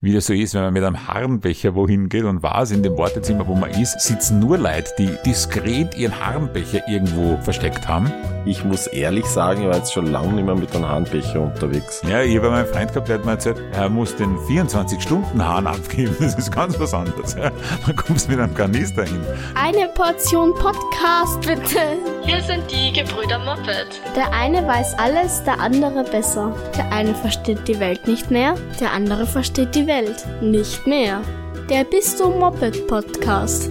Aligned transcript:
wie 0.00 0.12
das 0.12 0.26
so 0.26 0.32
ist, 0.32 0.54
wenn 0.54 0.62
man 0.62 0.72
mit 0.72 0.84
einem 0.84 1.08
Harnbecher 1.08 1.74
wohin 1.74 2.08
geht 2.08 2.22
und 2.22 2.40
weiß, 2.40 2.70
in 2.70 2.84
dem 2.84 2.96
Wartezimmer, 2.96 3.48
wo 3.48 3.56
man 3.56 3.70
ist, 3.70 3.98
sitzen 4.00 4.38
nur 4.38 4.56
Leute, 4.56 4.92
die 4.96 5.10
diskret 5.26 5.96
ihren 5.98 6.24
Harnbecher 6.24 6.86
irgendwo 6.86 7.36
versteckt 7.38 7.88
haben. 7.88 8.12
Ich 8.44 8.64
muss 8.64 8.86
ehrlich 8.86 9.26
sagen, 9.26 9.62
ich 9.62 9.66
war 9.66 9.76
jetzt 9.76 9.92
schon 9.92 10.06
lange 10.06 10.34
nicht 10.34 10.44
mehr 10.44 10.54
mit 10.54 10.72
einem 10.72 10.86
Harnbecher 10.86 11.40
unterwegs. 11.40 12.00
Ja, 12.08 12.22
ich 12.22 12.36
habe 12.36 12.48
meinen 12.48 12.66
Freund 12.66 12.92
gehabt, 12.92 13.08
der 13.08 13.18
hat 13.18 13.24
mir 13.24 13.32
erzählt, 13.32 13.60
er 13.72 13.88
muss 13.88 14.14
den 14.14 14.36
24-Stunden-Hahn 14.36 15.66
abgeben. 15.66 16.14
Das 16.28 16.34
ist 16.34 16.52
ganz 16.52 16.78
was 16.78 16.92
anderes. 16.94 17.34
Man 17.86 17.96
kommt 17.96 18.28
mit 18.28 18.38
einem 18.38 18.54
Kanister 18.54 19.04
hin. 19.04 19.20
Eine 19.54 19.88
Portion 19.88 20.54
Podcast, 20.54 21.40
bitte. 21.40 21.80
Hier 22.22 22.42
sind 22.42 22.70
die 22.70 22.92
Gebrüder 22.92 23.38
Moppet. 23.38 24.00
Der 24.14 24.32
eine 24.32 24.66
weiß 24.66 24.94
alles, 24.98 25.42
der 25.44 25.58
andere 25.58 26.04
besser. 26.04 26.54
Der 26.76 26.92
eine 26.92 27.14
versteht 27.14 27.66
die 27.66 27.80
Welt 27.80 28.06
nicht 28.06 28.30
mehr, 28.30 28.54
der 28.78 28.92
andere 28.92 29.26
versteht 29.26 29.74
die 29.74 29.87
Welt 29.88 30.26
nicht 30.42 30.86
mehr. 30.86 31.22
Der 31.70 31.82
Bist 31.82 32.20
du 32.20 32.28
Moped 32.28 32.86
Podcast. 32.86 33.70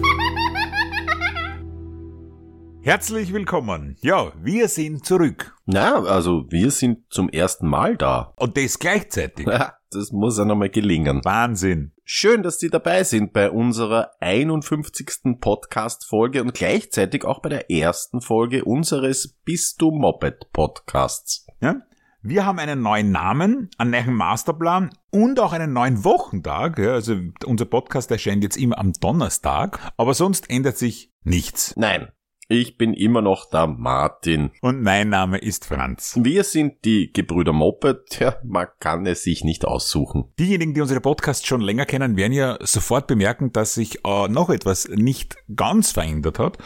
Herzlich 2.82 3.32
willkommen. 3.32 3.96
Ja, 4.00 4.32
wir 4.42 4.66
sind 4.66 5.06
zurück. 5.06 5.54
Na, 5.66 6.02
also 6.02 6.44
wir 6.50 6.72
sind 6.72 7.04
zum 7.08 7.28
ersten 7.28 7.68
Mal 7.68 7.96
da. 7.96 8.32
Und 8.34 8.56
das 8.56 8.80
gleichzeitig. 8.80 9.46
Das 9.90 10.10
muss 10.10 10.36
ja 10.38 10.44
nochmal 10.44 10.70
gelingen. 10.70 11.24
Wahnsinn. 11.24 11.92
Schön, 12.02 12.42
dass 12.42 12.58
Sie 12.58 12.68
dabei 12.68 13.04
sind 13.04 13.32
bei 13.32 13.50
unserer 13.50 14.10
51. 14.18 15.40
Podcast-Folge 15.40 16.42
und 16.42 16.52
gleichzeitig 16.52 17.24
auch 17.24 17.40
bei 17.40 17.48
der 17.48 17.70
ersten 17.70 18.20
Folge 18.20 18.64
unseres 18.64 19.36
Bist 19.44 19.80
du 19.80 19.92
Moped 19.92 20.52
Podcasts. 20.52 21.46
Ja? 21.60 21.76
Wir 22.20 22.44
haben 22.44 22.58
einen 22.58 22.82
neuen 22.82 23.12
Namen, 23.12 23.70
einen 23.78 23.92
neuen 23.92 24.14
Masterplan 24.14 24.90
und 25.10 25.38
auch 25.38 25.52
einen 25.52 25.72
neuen 25.72 26.02
Wochentag. 26.02 26.76
Ja, 26.78 26.94
also 26.94 27.16
unser 27.44 27.64
Podcast 27.64 28.10
erscheint 28.10 28.42
jetzt 28.42 28.56
immer 28.56 28.76
am 28.78 28.92
Donnerstag, 28.92 29.92
aber 29.96 30.14
sonst 30.14 30.50
ändert 30.50 30.76
sich 30.78 31.12
nichts. 31.22 31.74
Nein, 31.76 32.08
ich 32.50 32.78
bin 32.78 32.94
immer 32.94 33.20
noch 33.20 33.50
der 33.50 33.66
Martin. 33.66 34.50
Und 34.62 34.82
mein 34.82 35.10
Name 35.10 35.36
ist 35.36 35.66
Franz. 35.66 36.18
Wir 36.20 36.44
sind 36.44 36.84
die 36.84 37.12
Gebrüder 37.12 37.52
Moped. 37.52 37.98
Ja, 38.18 38.36
man 38.42 38.66
kann 38.80 39.06
es 39.06 39.22
sich 39.22 39.44
nicht 39.44 39.64
aussuchen. 39.64 40.24
Diejenigen, 40.40 40.74
die 40.74 40.80
unsere 40.80 41.00
Podcasts 41.00 41.46
schon 41.46 41.60
länger 41.60 41.86
kennen, 41.86 42.16
werden 42.16 42.32
ja 42.32 42.58
sofort 42.60 43.06
bemerken, 43.06 43.52
dass 43.52 43.74
sich 43.74 44.04
äh, 44.04 44.28
noch 44.28 44.50
etwas 44.50 44.88
nicht 44.88 45.36
ganz 45.54 45.92
verändert 45.92 46.40
hat. 46.40 46.58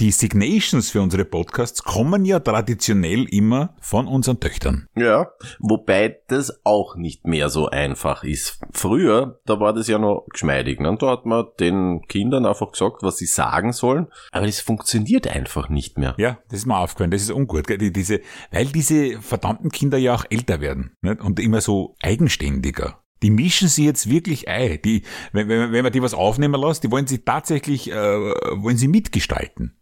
Die 0.00 0.10
Signations 0.10 0.90
für 0.90 1.00
unsere 1.00 1.24
Podcasts 1.24 1.84
kommen 1.84 2.24
ja 2.24 2.40
traditionell 2.40 3.24
immer 3.30 3.76
von 3.80 4.08
unseren 4.08 4.40
Töchtern. 4.40 4.88
Ja, 4.96 5.30
wobei 5.60 6.18
das 6.26 6.60
auch 6.64 6.96
nicht 6.96 7.26
mehr 7.26 7.50
so 7.50 7.68
einfach 7.68 8.24
ist. 8.24 8.58
Früher, 8.72 9.38
da 9.46 9.60
war 9.60 9.72
das 9.72 9.86
ja 9.86 9.98
noch 9.98 10.26
geschmeidig. 10.32 10.80
Ne? 10.80 10.96
Da 10.98 11.10
hat 11.10 11.24
man 11.24 11.46
den 11.60 12.02
Kindern 12.08 12.46
einfach 12.46 12.72
gesagt, 12.72 13.02
was 13.02 13.18
sie 13.18 13.26
sagen 13.26 13.72
sollen. 13.72 14.08
Aber 14.32 14.46
das 14.46 14.60
funktioniert 14.60 15.25
einfach 15.28 15.68
nicht 15.68 15.98
mehr. 15.98 16.14
Ja, 16.18 16.38
das 16.48 16.60
ist 16.60 16.66
mir 16.66 16.78
aufgefallen, 16.78 17.10
das 17.10 17.22
ist 17.22 17.30
ungut. 17.30 17.66
Gell? 17.66 17.78
Die, 17.78 17.92
diese, 17.92 18.20
weil 18.50 18.66
diese 18.66 19.20
verdammten 19.20 19.70
Kinder 19.70 19.98
ja 19.98 20.14
auch 20.14 20.24
älter 20.30 20.60
werden 20.60 20.94
nicht? 21.02 21.20
und 21.20 21.40
immer 21.40 21.60
so 21.60 21.96
eigenständiger. 22.02 23.00
Die 23.22 23.30
mischen 23.30 23.68
sie 23.68 23.86
jetzt 23.86 24.10
wirklich 24.10 24.48
ein. 24.48 24.78
Die, 24.84 25.02
wenn, 25.32 25.48
wenn, 25.48 25.72
wenn 25.72 25.82
man 25.82 25.92
die 25.92 26.02
was 26.02 26.14
aufnehmen 26.14 26.60
lässt, 26.60 26.84
die 26.84 26.90
wollen 26.90 27.06
sie 27.06 27.18
tatsächlich, 27.18 27.90
äh, 27.90 27.94
wollen 27.94 28.76
sie 28.76 28.88
mitgestalten. 28.88 29.76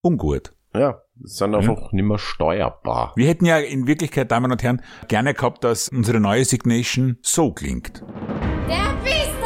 Ungut. 0.00 0.54
Ja, 0.74 1.00
sind 1.22 1.54
einfach 1.54 1.92
nicht 1.92 2.04
mehr 2.04 2.18
steuerbar. 2.18 3.12
Wir 3.16 3.26
hätten 3.26 3.46
ja 3.46 3.58
in 3.58 3.86
Wirklichkeit, 3.86 4.30
Damen 4.30 4.52
und 4.52 4.62
Herren, 4.62 4.82
gerne 5.08 5.34
gehabt, 5.34 5.64
dass 5.64 5.88
unsere 5.88 6.20
neue 6.20 6.44
Signation 6.44 7.18
so 7.22 7.52
klingt. 7.52 8.02
Der 8.68 8.94
Bist 9.02 9.37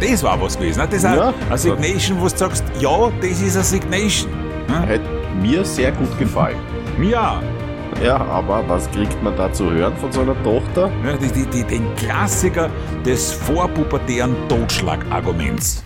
Das 0.00 0.22
war 0.22 0.40
was 0.40 0.56
gewesen. 0.58 0.78
ne? 0.80 0.86
Das 0.86 0.98
ist 0.98 1.04
eine- 1.04 1.16
Ja. 1.16 1.34
eine 1.48 1.58
Signation, 1.58 2.20
wo 2.20 2.28
du 2.28 2.36
sagst, 2.36 2.64
ja, 2.80 3.10
das 3.20 3.40
ist 3.40 3.54
eine 3.56 3.64
Signation. 3.64 4.30
Hm? 4.68 4.82
Hätte 4.84 5.04
mir 5.40 5.64
sehr 5.64 5.92
gut 5.92 6.18
gefallen. 6.18 6.56
Ja, 7.02 7.40
Ja, 8.04 8.16
aber 8.16 8.62
was 8.68 8.88
kriegt 8.92 9.20
man 9.24 9.36
da 9.36 9.52
zu 9.52 9.68
hören 9.72 9.96
von 9.96 10.12
so 10.12 10.20
einer 10.20 10.40
Tochter? 10.44 10.88
Ja, 11.04 11.16
die, 11.16 11.32
die, 11.32 11.46
die, 11.46 11.64
den 11.64 11.96
Klassiker 11.96 12.70
des 13.04 13.32
vorpubertären 13.32 14.36
Totschlagarguments. 14.48 15.82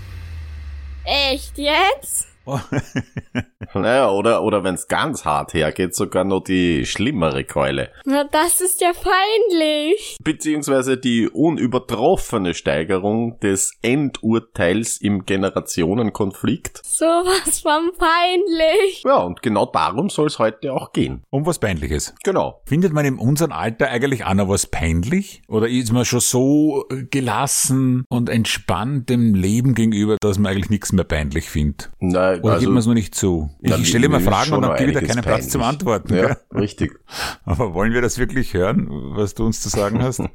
Echt 1.05 1.57
jetzt? 1.57 2.27
Naja, 3.75 4.11
oder, 4.11 4.43
oder 4.43 4.65
wenn 4.65 4.75
es 4.75 4.89
ganz 4.89 5.25
hart 5.25 5.55
hergeht, 5.55 5.95
sogar 5.95 6.25
noch 6.25 6.41
die 6.41 6.85
schlimmere 6.85 7.45
Keule. 7.45 7.91
Na, 8.05 8.25
das 8.25 8.61
ist 8.61 8.81
ja 8.81 8.93
peinlich. 8.93 10.17
Beziehungsweise 10.23 10.99
die 10.99 11.29
unübertroffene 11.29 12.55
Steigerung 12.55 13.39
des 13.41 13.73
Endurteils 13.83 15.01
im 15.01 15.25
Generationenkonflikt. 15.25 16.81
Sowas 16.85 17.61
von 17.61 17.93
peinlich. 17.97 19.03
Ja, 19.05 19.19
und 19.19 19.43
genau 19.43 19.67
darum 19.67 20.11
soll 20.11 20.27
es 20.27 20.39
heute 20.39 20.73
auch 20.73 20.93
gehen. 20.93 21.23
Um 21.31 21.47
was 21.47 21.59
Peinliches. 21.59 22.15
Genau. 22.25 22.61
Findet 22.67 22.93
man 22.93 23.07
in 23.07 23.19
unserem 23.19 23.53
Alter 23.53 23.89
eigentlich 23.89 24.25
auch 24.25 24.35
noch 24.35 24.49
was 24.49 24.67
peinlich? 24.67 25.43
Oder 25.49 25.69
ist 25.69 25.93
man 25.93 26.05
schon 26.05 26.21
so 26.21 26.85
gelassen 27.11 28.05
und 28.11 28.29
entspannt 28.29 29.09
dem 29.09 29.35
Leben 29.35 29.75
gegenüber, 29.75 30.17
dass 30.21 30.39
man 30.39 30.53
eigentlich 30.53 30.71
nichts 30.71 30.93
mehr 30.93 31.05
peinlich 31.05 31.49
findet? 31.49 31.91
Oder 32.41 32.59
gibt 32.59 32.71
man 32.71 32.79
es 32.79 32.87
nur 32.87 32.95
nicht 32.95 33.15
zu? 33.15 33.51
Ich, 33.61 33.77
ich 33.77 33.89
stelle 33.89 34.07
immer 34.07 34.21
Fragen 34.21 34.53
und 34.53 34.63
dann 34.63 34.77
gebe 34.77 34.91
ich 34.91 34.99
da 34.99 35.05
keinen 35.05 35.23
Platz 35.23 35.49
zum. 35.49 35.63
Antworten. 35.63 36.15
Ja, 36.15 36.27
gell? 36.27 36.37
richtig. 36.55 36.99
Aber 37.45 37.75
wollen 37.75 37.93
wir 37.93 38.01
das 38.01 38.19
wirklich 38.19 38.55
hören, 38.55 38.89
was 38.91 39.35
du 39.35 39.45
uns 39.45 39.61
zu 39.61 39.69
sagen 39.69 40.03
hast? 40.03 40.21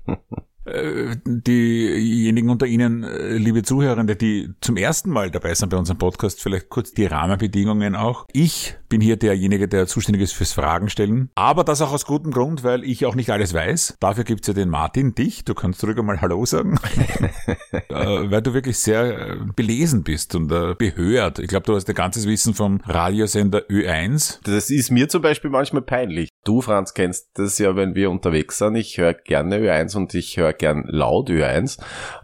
Äh, 0.67 1.15
Diejenigen 1.25 2.49
unter 2.49 2.65
Ihnen, 2.65 3.03
äh, 3.03 3.37
liebe 3.37 3.63
Zuhörende, 3.63 4.15
die 4.15 4.49
zum 4.61 4.77
ersten 4.77 5.09
Mal 5.09 5.31
dabei 5.31 5.53
sind 5.53 5.69
bei 5.69 5.77
unserem 5.77 5.97
Podcast, 5.97 6.41
vielleicht 6.41 6.69
kurz 6.69 6.93
die 6.93 7.05
Rahmenbedingungen 7.05 7.95
auch. 7.95 8.25
Ich 8.33 8.75
bin 8.89 9.01
hier 9.01 9.17
derjenige, 9.17 9.67
der 9.67 9.87
zuständig 9.87 10.23
ist 10.23 10.33
fürs 10.33 10.53
Fragen 10.53 10.89
stellen. 10.89 11.29
Aber 11.35 11.63
das 11.63 11.81
auch 11.81 11.91
aus 11.91 12.05
gutem 12.05 12.31
Grund, 12.31 12.63
weil 12.63 12.83
ich 12.83 13.05
auch 13.05 13.15
nicht 13.15 13.29
alles 13.29 13.53
weiß. 13.53 13.97
Dafür 13.99 14.23
gibt's 14.23 14.47
ja 14.47 14.53
den 14.53 14.69
Martin, 14.69 15.15
dich. 15.15 15.43
Du 15.45 15.53
kannst 15.53 15.83
ruhig 15.83 15.97
mal 15.97 16.21
Hallo 16.21 16.45
sagen. 16.45 16.79
äh, 17.71 17.85
weil 17.89 18.41
du 18.41 18.53
wirklich 18.53 18.77
sehr 18.77 19.31
äh, 19.31 19.37
belesen 19.55 20.03
bist 20.03 20.35
und 20.35 20.51
äh, 20.51 20.73
behört. 20.75 21.39
Ich 21.39 21.47
glaube, 21.47 21.65
du 21.65 21.75
hast 21.75 21.89
ein 21.89 21.95
ganzes 21.95 22.27
Wissen 22.27 22.53
vom 22.53 22.79
Radiosender 22.85 23.63
Ö1. 23.69 24.39
Das 24.43 24.69
ist 24.69 24.91
mir 24.91 25.09
zum 25.09 25.21
Beispiel 25.21 25.49
manchmal 25.49 25.81
peinlich. 25.81 26.29
Du, 26.45 26.61
Franz, 26.61 26.93
kennst 26.93 27.29
das 27.33 27.57
ja, 27.59 27.75
wenn 27.75 27.95
wir 27.95 28.09
unterwegs 28.09 28.57
sind. 28.57 28.75
Ich 28.75 28.97
höre 28.97 29.13
gerne 29.13 29.57
Ö1 29.59 29.97
und 29.97 30.13
ich 30.13 30.37
höre 30.37 30.53
gern 30.57 30.85
laut 30.87 31.29
Ö1. 31.29 31.79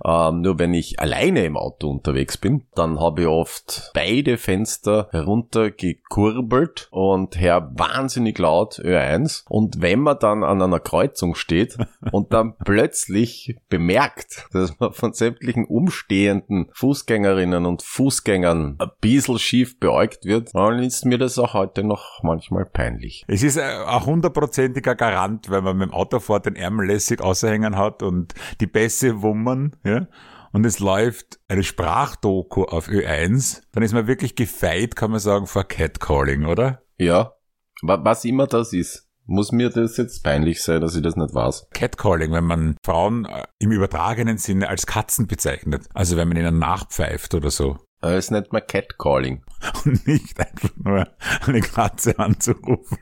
Ähm, 0.06 0.42
nur 0.42 0.60
wenn 0.60 0.74
ich 0.74 1.00
alleine 1.00 1.46
im 1.46 1.58
Auto 1.58 1.90
unterwegs 1.90 2.38
bin, 2.38 2.66
dann 2.76 3.00
habe 3.00 3.22
ich 3.22 3.28
oft 3.28 3.92
beide 3.94 4.38
Fenster 4.38 5.08
heruntergekurbelt 5.12 6.88
und 6.92 7.40
höre 7.40 7.72
wahnsinnig 7.76 8.38
laut 8.40 8.80
Ö1. 8.80 9.44
Und 9.50 9.82
wenn 9.82 10.00
man 10.00 10.20
dann 10.20 10.44
an 10.44 10.62
einer 10.62 10.80
Kreuzung 10.80 11.36
steht 11.36 11.78
und 12.12 12.34
dann 12.34 12.56
plötzlich 12.58 13.58
bemerkt, 13.70 14.48
dass 14.52 14.80
man 14.80 14.94
von 14.94 15.14
sämtlichen 15.14 15.66
umstehenden 15.66 16.70
Fußgängerinnen 16.74 17.66
und 17.66 17.82
Fußgängern 17.82 18.78
ein 18.80 18.92
bisschen 19.02 19.40
schief 19.40 19.80
beäugt 19.80 20.26
wird, 20.26 20.54
dann 20.54 20.80
ist 20.80 21.06
mir 21.06 21.18
das 21.18 21.38
auch 21.38 21.54
heute 21.54 21.84
noch 21.84 22.22
manchmal 22.24 22.66
peinlich. 22.66 23.24
Es 23.28 23.44
ist 23.44 23.58
ein 23.58 24.06
hundertprozentiger 24.06 24.96
Garant, 24.96 25.50
wenn 25.50 25.64
man 25.64 25.78
mit 25.78 25.90
dem 25.90 25.94
Auto 25.94 26.20
fährt, 26.20 26.46
den 26.46 26.56
Ärmel 26.56 26.88
lässig 26.88 27.22
aushängen 27.22 27.78
hat 27.78 28.04
und 28.04 28.23
die 28.62 28.68
Bässe 28.68 29.22
wummern, 29.22 29.76
ja, 29.84 30.08
und 30.52 30.66
es 30.66 30.80
läuft 30.80 31.40
eine 31.48 31.64
Sprachdoku 31.64 32.64
auf 32.64 32.88
Ö1, 32.88 33.62
dann 33.72 33.84
ist 33.84 33.94
man 33.94 34.08
wirklich 34.08 34.36
gefeit, 34.36 34.96
kann 34.96 35.12
man 35.12 35.20
sagen, 35.20 35.48
vor 35.48 35.64
Catcalling, 35.64 36.46
oder? 36.46 36.82
Ja, 36.98 37.34
wa- 37.82 38.00
was 38.04 38.24
immer 38.26 38.48
das 38.48 38.74
ist. 38.74 39.08
Muss 39.26 39.54
mir 39.54 39.70
das 39.70 39.96
jetzt 39.96 40.22
peinlich 40.22 40.62
sein, 40.62 40.82
dass 40.82 40.96
ich 40.96 41.02
das 41.02 41.16
nicht 41.16 41.34
weiß? 41.34 41.70
Catcalling, 41.74 42.34
wenn 42.34 42.44
man 42.44 42.76
Frauen 42.86 43.24
äh, 43.26 43.44
im 43.58 43.72
übertragenen 43.72 44.38
Sinne 44.38 44.68
als 44.68 44.86
Katzen 44.86 45.28
bezeichnet. 45.28 45.88
Also 45.94 46.18
wenn 46.18 46.28
man 46.28 46.36
ihnen 46.36 46.60
nachpfeift 46.60 47.34
oder 47.34 47.50
so. 47.50 47.78
Äh, 48.02 48.16
Es 48.16 48.32
nennt 48.32 48.52
man 48.52 48.64
Catcalling. 48.68 49.42
Und 49.86 50.06
nicht 50.08 50.38
einfach 50.42 50.72
nur 50.76 51.08
eine 51.48 51.62
Katze 51.62 52.20
anzurufen. 52.20 52.98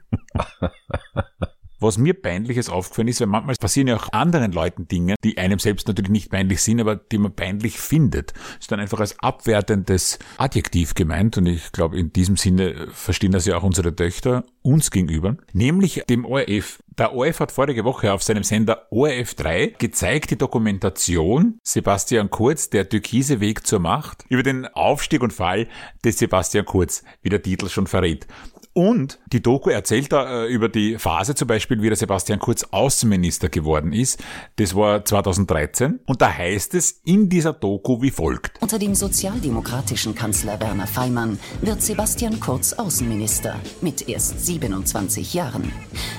Was 1.81 1.97
mir 1.97 2.13
peinliches 2.13 2.69
aufgefallen 2.69 3.07
ist, 3.07 3.21
weil 3.21 3.27
manchmal 3.27 3.55
passieren 3.55 3.87
ja 3.87 3.97
auch 3.97 4.13
anderen 4.13 4.51
Leuten 4.51 4.87
Dinge, 4.87 5.15
die 5.23 5.39
einem 5.39 5.57
selbst 5.57 5.87
natürlich 5.87 6.11
nicht 6.11 6.29
peinlich 6.29 6.61
sind, 6.61 6.79
aber 6.79 6.95
die 6.95 7.17
man 7.17 7.35
peinlich 7.35 7.79
findet. 7.79 8.33
Ist 8.59 8.71
dann 8.71 8.79
einfach 8.79 8.99
als 8.99 9.17
abwertendes 9.17 10.19
Adjektiv 10.37 10.93
gemeint 10.93 11.39
und 11.39 11.47
ich 11.47 11.71
glaube, 11.71 11.97
in 11.97 12.13
diesem 12.13 12.37
Sinne 12.37 12.87
verstehen 12.93 13.31
das 13.31 13.47
ja 13.47 13.57
auch 13.57 13.63
unsere 13.63 13.95
Töchter. 13.95 14.43
uns 14.61 14.91
gegenüber, 14.91 15.37
nämlich 15.53 16.03
dem 16.07 16.23
ORF. 16.23 16.83
Der 16.97 17.15
ORF 17.15 17.39
hat 17.39 17.51
vorige 17.51 17.83
Woche 17.83 18.13
auf 18.13 18.21
seinem 18.21 18.43
Sender 18.43 18.85
ORF 18.91 19.33
3 19.33 19.73
gezeigt 19.79 20.29
die 20.29 20.37
Dokumentation 20.37 21.57
Sebastian 21.63 22.29
Kurz, 22.29 22.69
der 22.69 22.87
türkise 22.87 23.39
Weg 23.39 23.65
zur 23.65 23.79
Macht, 23.79 24.25
über 24.29 24.43
den 24.43 24.67
Aufstieg 24.67 25.23
und 25.23 25.33
Fall 25.33 25.67
des 26.05 26.19
Sebastian 26.19 26.65
Kurz, 26.65 27.03
wie 27.23 27.29
der 27.29 27.41
Titel 27.41 27.69
schon 27.69 27.87
verrät. 27.87 28.27
Und 28.73 29.19
die 29.33 29.41
Doku 29.41 29.69
erzählt 29.69 30.13
da 30.13 30.43
äh, 30.43 30.47
über 30.47 30.69
die 30.69 30.97
Phase 30.97 31.35
zum 31.35 31.47
Beispiel, 31.47 31.81
wie 31.81 31.87
der 31.87 31.97
Sebastian 31.97 32.39
Kurz 32.39 32.63
Außenminister 32.71 33.49
geworden 33.49 33.91
ist. 33.91 34.23
Das 34.55 34.75
war 34.75 35.03
2013. 35.03 35.99
Und 36.05 36.21
da 36.21 36.31
heißt 36.31 36.73
es 36.75 37.01
in 37.03 37.27
dieser 37.27 37.51
Doku 37.51 38.01
wie 38.01 38.11
folgt. 38.11 38.61
Unter 38.61 38.79
dem 38.79 38.95
sozialdemokratischen 38.95 40.15
Kanzler 40.15 40.59
Werner 40.61 40.87
Feimann 40.87 41.37
wird 41.61 41.81
Sebastian 41.81 42.39
Kurz 42.39 42.71
Außenminister 42.71 43.59
mit 43.81 44.07
erst 44.07 44.45
27 44.45 45.33
Jahren. 45.33 45.73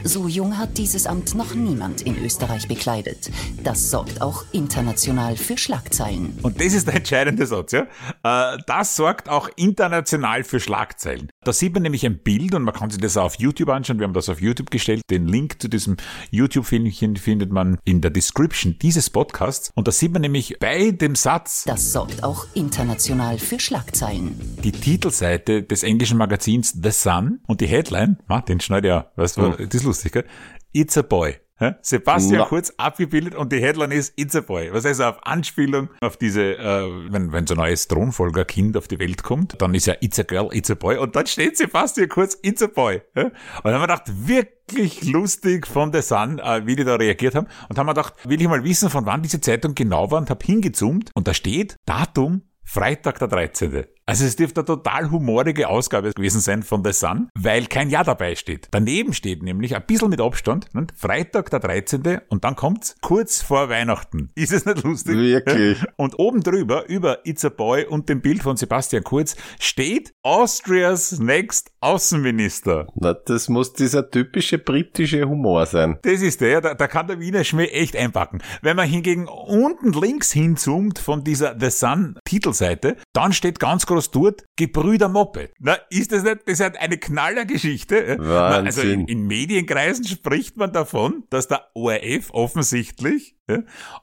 So 0.05 0.29
jung 0.29 0.59
hat 0.59 0.77
dieses 0.77 1.07
Amt 1.07 1.35
noch 1.35 1.55
niemand 1.55 2.03
in 2.03 2.23
Österreich 2.23 2.69
bekleidet. 2.69 3.31
Das 3.65 3.91
sorgt 3.91 4.21
auch 4.21 4.45
international 4.53 5.37
für 5.37 5.57
Schlagzeilen. 5.57 6.39
Und 6.43 6.61
das 6.61 6.75
ist 6.75 6.87
der 6.87 6.97
entscheidende 6.97 7.47
Satz, 7.47 7.73
ja. 7.73 7.87
Äh, 8.23 8.59
das 8.67 8.95
sorgt 8.95 9.31
auch 9.31 9.49
international 9.57 10.45
für 10.45 10.61
Schlagzeilen. 10.61 11.31
Da 11.45 11.53
sieht 11.55 11.73
man 11.73 11.83
nämlich 11.83 12.05
ein 12.05 12.19
Bild 12.19 12.42
und 12.51 12.63
man 12.63 12.75
kann 12.75 12.91
sich 12.91 13.01
das 13.01 13.17
auch 13.17 13.25
auf 13.25 13.39
YouTube 13.39 13.69
anschauen. 13.69 13.99
Wir 13.99 14.05
haben 14.05 14.15
das 14.15 14.29
auf 14.29 14.41
YouTube 14.41 14.71
gestellt. 14.71 15.03
Den 15.11 15.27
Link 15.27 15.61
zu 15.61 15.69
diesem 15.69 15.97
YouTube-Filmchen 16.31 17.17
findet 17.17 17.53
man 17.53 17.79
in 17.85 18.01
der 18.01 18.11
Description 18.11 18.77
dieses 18.81 19.11
Podcasts. 19.11 19.71
Und 19.75 19.89
da 19.89 19.93
sieht 19.93 20.13
man 20.13 20.23
nämlich 20.23 20.59
bei 20.59 20.91
dem 20.91 21.15
Satz. 21.15 21.65
Das 21.65 21.93
sorgt 21.93 22.25
auch 22.25 22.47
international 22.55 23.39
für 23.39 23.59
Schlagzeilen. 23.59 24.35
Die 24.63 24.73
Titelseite 24.73 25.63
des 25.63 25.83
englischen 25.83 26.19
Magazins 26.19 26.77
The 26.83 26.91
Sun 26.91 27.41
und 27.47 27.61
die 27.61 27.67
Headline, 27.67 28.19
Martin 28.27 28.61
schneid 28.61 28.85
ja, 28.85 29.11
weißt 29.17 29.37
du, 29.37 29.51
das 29.51 29.75
ist 29.75 29.85
lustig, 29.85 30.13
gell? 30.13 30.25
It's 30.73 30.97
a 30.97 31.03
boy. 31.03 31.37
Sebastian 31.83 32.41
Na. 32.41 32.47
Kurz 32.47 32.73
abgebildet 32.77 33.35
und 33.35 33.53
die 33.53 33.61
Headline 33.61 33.93
ist 33.93 34.13
It's 34.17 34.37
a 34.37 34.41
Boy. 34.41 34.73
Was 34.73 34.85
heißt 34.85 35.01
auf 35.01 35.25
Anspielung 35.27 35.89
auf 36.01 36.17
diese, 36.17 36.57
äh, 36.57 36.89
wenn, 37.11 37.33
wenn 37.33 37.47
so 37.47 37.55
ein 37.55 37.59
neues 37.59 37.89
Thronfolgerkind 37.89 38.77
auf 38.77 38.89
die 38.89 38.99
Welt 38.99 39.23
kommt, 39.23 39.61
dann 39.61 39.75
ist 39.75 39.87
ja 39.87 39.95
It's 40.01 40.19
a 40.19 40.23
Girl, 40.23 40.49
It's 40.53 40.71
a 40.71 40.75
Boy 40.75 40.99
und 40.99 41.17
dann 41.17 41.27
steht 41.27 41.57
Sebastian 41.57 42.09
Kurz 42.09 42.39
It's 42.43 42.63
a 42.63 42.67
Boy. 42.67 43.03
Und 43.15 43.33
dann 43.65 43.75
haben 43.75 43.81
wir 43.81 43.87
gedacht, 43.87 44.13
wirklich 44.27 45.05
lustig 45.05 45.67
von 45.67 45.93
The 45.93 46.03
Sun, 46.03 46.39
äh, 46.39 46.67
wie 46.67 46.77
die 46.77 46.85
da 46.85 46.97
reagiert 46.97 47.35
haben 47.35 47.47
und 47.69 47.79
haben 47.79 47.87
wir 47.87 47.95
gedacht, 47.95 48.15
will 48.25 48.41
ich 48.41 48.49
mal 48.49 48.65
wissen, 48.65 48.91
von 48.91 49.07
wann 49.07 49.23
diese 49.23 49.41
Zeitung 49.41 49.75
genau 49.75 50.11
war 50.11 50.19
und 50.19 50.31
habe 50.31 50.45
hingezoomt 50.45 51.11
und 51.15 51.29
da 51.29 51.35
steht 51.35 51.77
Datum 51.87 52.43
Freitag 52.65 53.19
der 53.19 53.29
13. 53.29 53.85
Also 54.13 54.27
es 54.27 54.37
dürfte 54.37 54.61
eine 54.61 54.67
total 54.67 55.11
humorige 55.11 55.71
Ausgabe 55.71 56.13
gewesen 56.13 56.43
sein 56.43 56.63
von 56.63 56.85
The 56.85 56.93
Sun, 56.93 57.31
weil 57.35 57.65
kein 57.65 57.89
Jahr 57.89 58.05
dabei 58.05 58.35
steht. 58.35 58.69
Daneben 58.71 59.15
steht 59.15 59.43
nämlich 59.43 59.75
ein 59.75 59.87
bisschen 59.87 60.11
mit 60.11 60.21
Abstand, 60.21 60.67
ne? 60.75 60.87
Freitag 60.95 61.49
der 61.49 61.61
13. 61.61 62.21
und 62.29 62.45
dann 62.45 62.55
kommt's 62.55 62.95
kurz 63.01 63.41
vor 63.41 63.71
Weihnachten. 63.71 64.29
Ist 64.35 64.53
es 64.53 64.67
nicht 64.67 64.83
lustig? 64.83 65.17
Wirklich. 65.17 65.83
Und 65.97 66.19
oben 66.19 66.43
drüber, 66.43 66.87
über 66.91 67.27
It's 67.27 67.43
a 67.45 67.49
Boy 67.49 67.87
und 67.87 68.09
dem 68.09 68.21
Bild 68.21 68.43
von 68.43 68.57
Sebastian 68.57 69.05
Kurz, 69.05 69.37
steht 69.59 70.13
Austrias 70.23 71.19
Next 71.19 71.71
Außenminister. 71.81 72.89
Na, 72.95 73.15
das 73.15 73.49
muss 73.49 73.73
dieser 73.73 74.11
typische 74.11 74.59
britische 74.59 75.29
Humor 75.29 75.65
sein. 75.67 75.99
Das 76.03 76.21
ist 76.21 76.41
der, 76.41 76.61
da, 76.61 76.75
da 76.75 76.87
kann 76.87 77.07
der 77.07 77.21
Wiener 77.21 77.45
Schmäh 77.45 77.67
echt 77.67 77.97
einpacken. 77.97 78.43
Wenn 78.63 78.77
man 78.77 78.89
hingegen 78.89 79.29
unten 79.29 79.93
links 79.93 80.33
hinzoomt 80.33 80.99
von 80.99 81.25
dieser 81.25 81.57
The 81.59 81.71
Sun 81.71 82.19
Titelseite, 82.33 82.97
dann 83.13 83.35
steht 83.35 83.61
ganz 83.61 83.85
groß 83.85 84.11
dort, 84.11 84.47
Gebrüder 84.57 85.11
Moppe. 85.11 85.51
Na, 85.59 85.75
ist 85.91 86.13
das 86.13 86.23
nicht, 86.23 86.39
das 86.47 86.55
ist 86.55 86.61
halt 86.61 86.79
eine 86.79 86.97
Knallergeschichte. 86.97 88.17
Wahnsinn. 88.19 88.67
Also 88.67 88.81
in, 88.81 89.07
in 89.07 89.27
Medienkreisen 89.27 90.07
spricht 90.07 90.57
man 90.57 90.73
davon, 90.73 91.25
dass 91.29 91.49
der 91.49 91.69
ORF 91.75 92.31
offensichtlich 92.31 93.37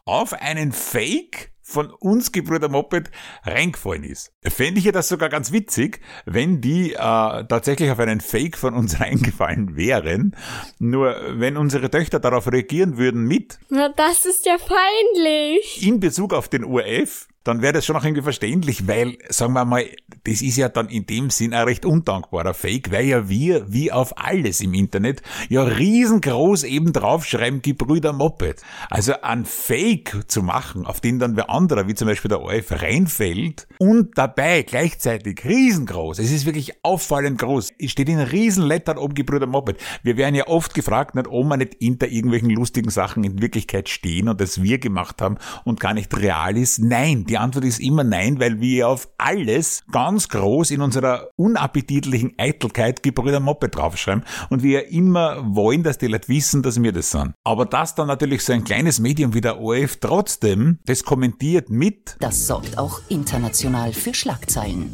auf 0.06 0.34
einen 0.34 0.74
Fake 0.74 1.54
von 1.64 1.90
uns 1.90 2.32
Gebrüder 2.32 2.70
Moped 2.70 3.10
reingefallen 3.44 4.04
ist. 4.04 4.32
Fände 4.48 4.80
ich 4.80 4.86
ja 4.86 4.94
das 4.94 5.10
sogar 5.10 5.28
ganz 5.28 5.52
witzig, 5.52 6.00
wenn 6.26 6.62
die 6.62 6.94
äh, 6.94 6.96
tatsächlich 6.98 7.92
auf 7.92 8.00
einen 8.00 8.22
Fake 8.22 8.58
von 8.58 8.74
uns 8.74 9.00
reingefallen 9.02 9.76
wären. 9.76 10.34
Nur 10.80 11.14
wenn 11.32 11.58
unsere 11.58 11.90
Töchter 11.92 12.22
darauf 12.22 12.50
reagieren 12.50 12.98
würden 12.98 13.24
mit. 13.24 13.60
Na, 13.68 13.90
das 13.90 14.26
ist 14.26 14.46
ja 14.46 14.56
peinlich. 14.58 15.86
In 15.86 16.00
Bezug 16.00 16.34
auf 16.34 16.48
den 16.48 16.64
URF, 16.64 17.28
dann 17.44 17.62
wäre 17.62 17.74
das 17.74 17.86
schon 17.86 17.96
auch 17.96 18.04
irgendwie 18.04 18.22
verständlich, 18.22 18.88
weil, 18.88 19.18
sagen 19.30 19.54
wir 19.54 19.66
mal, 19.66 19.86
das 20.26 20.42
ist 20.42 20.58
ja 20.58 20.70
dann 20.70 20.90
in 20.90 21.06
dem 21.06 21.30
Sinn 21.30 21.54
ein 21.54 21.64
recht 21.64 21.86
undankbarer 21.86 22.54
Fake, 22.54 22.92
weil 22.92 23.06
ja 23.06 23.30
wir, 23.30 23.72
wie 23.72 23.92
auf 23.92 24.18
alles 24.18 24.62
im 24.62 24.74
Internet, 24.74 25.22
ja 25.48 25.64
riesengroß 25.64 26.64
eben 26.64 26.94
draufschreiben, 26.94 27.62
Gebrüder 27.62 28.14
Moped. 28.14 28.62
Also 28.90 29.14
ein 29.22 29.46
Fake 29.46 30.26
zu 30.28 30.44
machen, 30.44 30.86
auf 30.86 31.00
den 31.00 31.18
dann 31.18 31.38
wer 31.38 31.50
anderer, 31.50 31.88
wie 31.88 31.96
zum 31.96 32.08
Beispiel 32.08 32.30
der 32.30 32.42
ORF, 32.42 32.72
reinfällt 32.72 33.68
und 33.80 34.18
dabei 34.30 34.64
gleichzeitig 34.64 35.44
riesengroß, 35.44 36.20
es 36.20 36.32
ist 36.32 36.46
wirklich 36.46 36.84
auffallend 36.84 37.40
groß, 37.40 37.74
es 37.80 37.92
steht 37.92 38.10
in 38.10 38.20
Riesenlettern 38.20 38.98
oben 38.98 39.14
Gebrüder 39.14 39.48
Moped. 39.48 39.78
Wir 40.04 40.18
werden 40.18 40.36
ja 40.36 40.48
oft 40.48 40.74
gefragt, 40.74 41.16
nicht, 41.16 41.28
ob 41.28 41.46
wir 41.46 41.58
nicht 41.58 41.78
hinter 41.80 42.08
irgendwelchen 42.08 42.50
lustigen 42.50 42.90
Sachen 42.90 43.24
in 43.24 43.42
Wirklichkeit 43.42 43.90
stehen 43.90 44.30
und 44.30 44.40
das 44.40 44.62
wir 44.62 44.78
gemacht 44.78 45.22
haben 45.22 45.38
und 45.66 45.80
gar 45.80 45.94
nicht 45.94 46.16
real 46.16 46.56
ist. 46.58 46.80
Nein, 46.80 47.26
die 47.26 47.38
Antwort 47.38 47.66
ist 47.66 47.80
immer 47.80 48.04
nein, 48.04 48.40
weil 48.40 48.62
wir 48.62 48.90
auf 48.90 49.10
alles 49.18 49.84
ganz 49.92 50.30
groß 50.30 50.72
in 50.72 50.82
unserer 50.82 51.30
unappetitlichen 51.36 52.34
Eitelkeit 52.38 53.02
Gebrüder 53.02 53.40
Moppe 53.40 53.70
draufschreiben 53.70 54.24
und 54.50 54.64
wir 54.64 54.90
immer 54.90 55.44
wollen, 55.56 55.84
dass 55.84 55.98
die 55.98 56.08
Leute 56.08 56.28
wissen, 56.28 56.62
dass 56.62 56.82
wir 56.82 56.92
das 56.92 57.12
sind. 57.12 57.34
Aber 57.44 57.66
dass 57.66 57.96
dann 57.96 58.08
natürlich 58.08 58.44
so 58.44 58.54
ein 58.54 58.64
kleines 58.64 59.00
Medium 59.00 59.34
wie 59.34 59.42
der 59.42 59.60
ORF 59.60 59.98
trotzdem 59.98 60.80
das 60.86 61.04
kommentiert 61.04 61.70
mit. 61.70 62.16
Das 62.20 62.46
sorgt 62.48 62.78
auch 62.78 63.02
international 63.10 63.94
für 63.94 64.14
Schlagzeilen. 64.20 64.94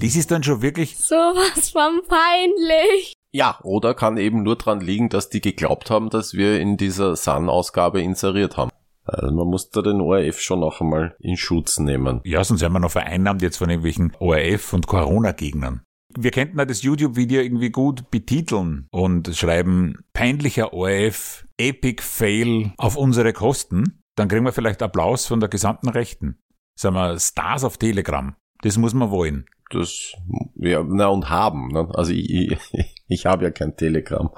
Das 0.00 0.16
ist 0.16 0.30
dann 0.30 0.42
schon 0.42 0.60
wirklich 0.60 0.98
sowas 0.98 1.70
von 1.70 2.02
peinlich. 2.08 3.14
Ja, 3.32 3.58
oder 3.62 3.94
kann 3.94 4.16
eben 4.16 4.42
nur 4.42 4.56
dran 4.56 4.80
liegen, 4.80 5.08
dass 5.08 5.28
die 5.28 5.40
geglaubt 5.40 5.90
haben, 5.90 6.10
dass 6.10 6.34
wir 6.34 6.60
in 6.60 6.76
dieser 6.76 7.16
Sun-Ausgabe 7.16 8.02
inseriert 8.02 8.56
haben. 8.56 8.70
Also 9.04 9.34
man 9.34 9.48
muss 9.48 9.70
da 9.70 9.82
den 9.82 10.00
ORF 10.00 10.40
schon 10.40 10.60
noch 10.60 10.80
einmal 10.80 11.14
in 11.20 11.36
Schutz 11.36 11.78
nehmen. 11.78 12.20
Ja, 12.24 12.42
sonst 12.42 12.62
werden 12.62 12.72
wir 12.72 12.80
noch 12.80 12.90
vereinnahmt 12.90 13.42
jetzt 13.42 13.58
von 13.58 13.70
irgendwelchen 13.70 14.12
ORF 14.18 14.72
und 14.72 14.86
Corona-Gegnern. 14.86 15.82
Wir 16.16 16.30
könnten 16.30 16.58
halt 16.58 16.70
das 16.70 16.82
YouTube-Video 16.82 17.42
irgendwie 17.42 17.70
gut 17.70 18.10
betiteln 18.10 18.86
und 18.90 19.34
schreiben 19.34 19.98
peinlicher 20.12 20.72
ORF, 20.72 21.46
Epic 21.58 22.02
Fail 22.02 22.72
auf 22.76 22.96
unsere 22.96 23.32
Kosten. 23.32 24.00
Dann 24.16 24.28
kriegen 24.28 24.44
wir 24.44 24.52
vielleicht 24.52 24.82
Applaus 24.82 25.26
von 25.26 25.40
der 25.40 25.48
gesamten 25.48 25.88
Rechten. 25.88 26.38
Sagen 26.78 26.94
wir 26.94 27.18
Stars 27.18 27.64
auf 27.64 27.78
Telegram. 27.78 28.36
Das 28.64 28.78
muss 28.78 28.94
man 28.94 29.10
wollen. 29.10 29.44
Das, 29.70 30.14
ja, 30.56 30.82
na 30.86 31.08
und 31.08 31.28
haben. 31.28 31.68
Ne? 31.68 31.88
Also 31.92 32.12
ich, 32.12 32.30
ich, 32.30 32.58
ich 33.08 33.26
habe 33.26 33.44
ja 33.44 33.50
kein 33.50 33.76
Telegram. 33.76 34.30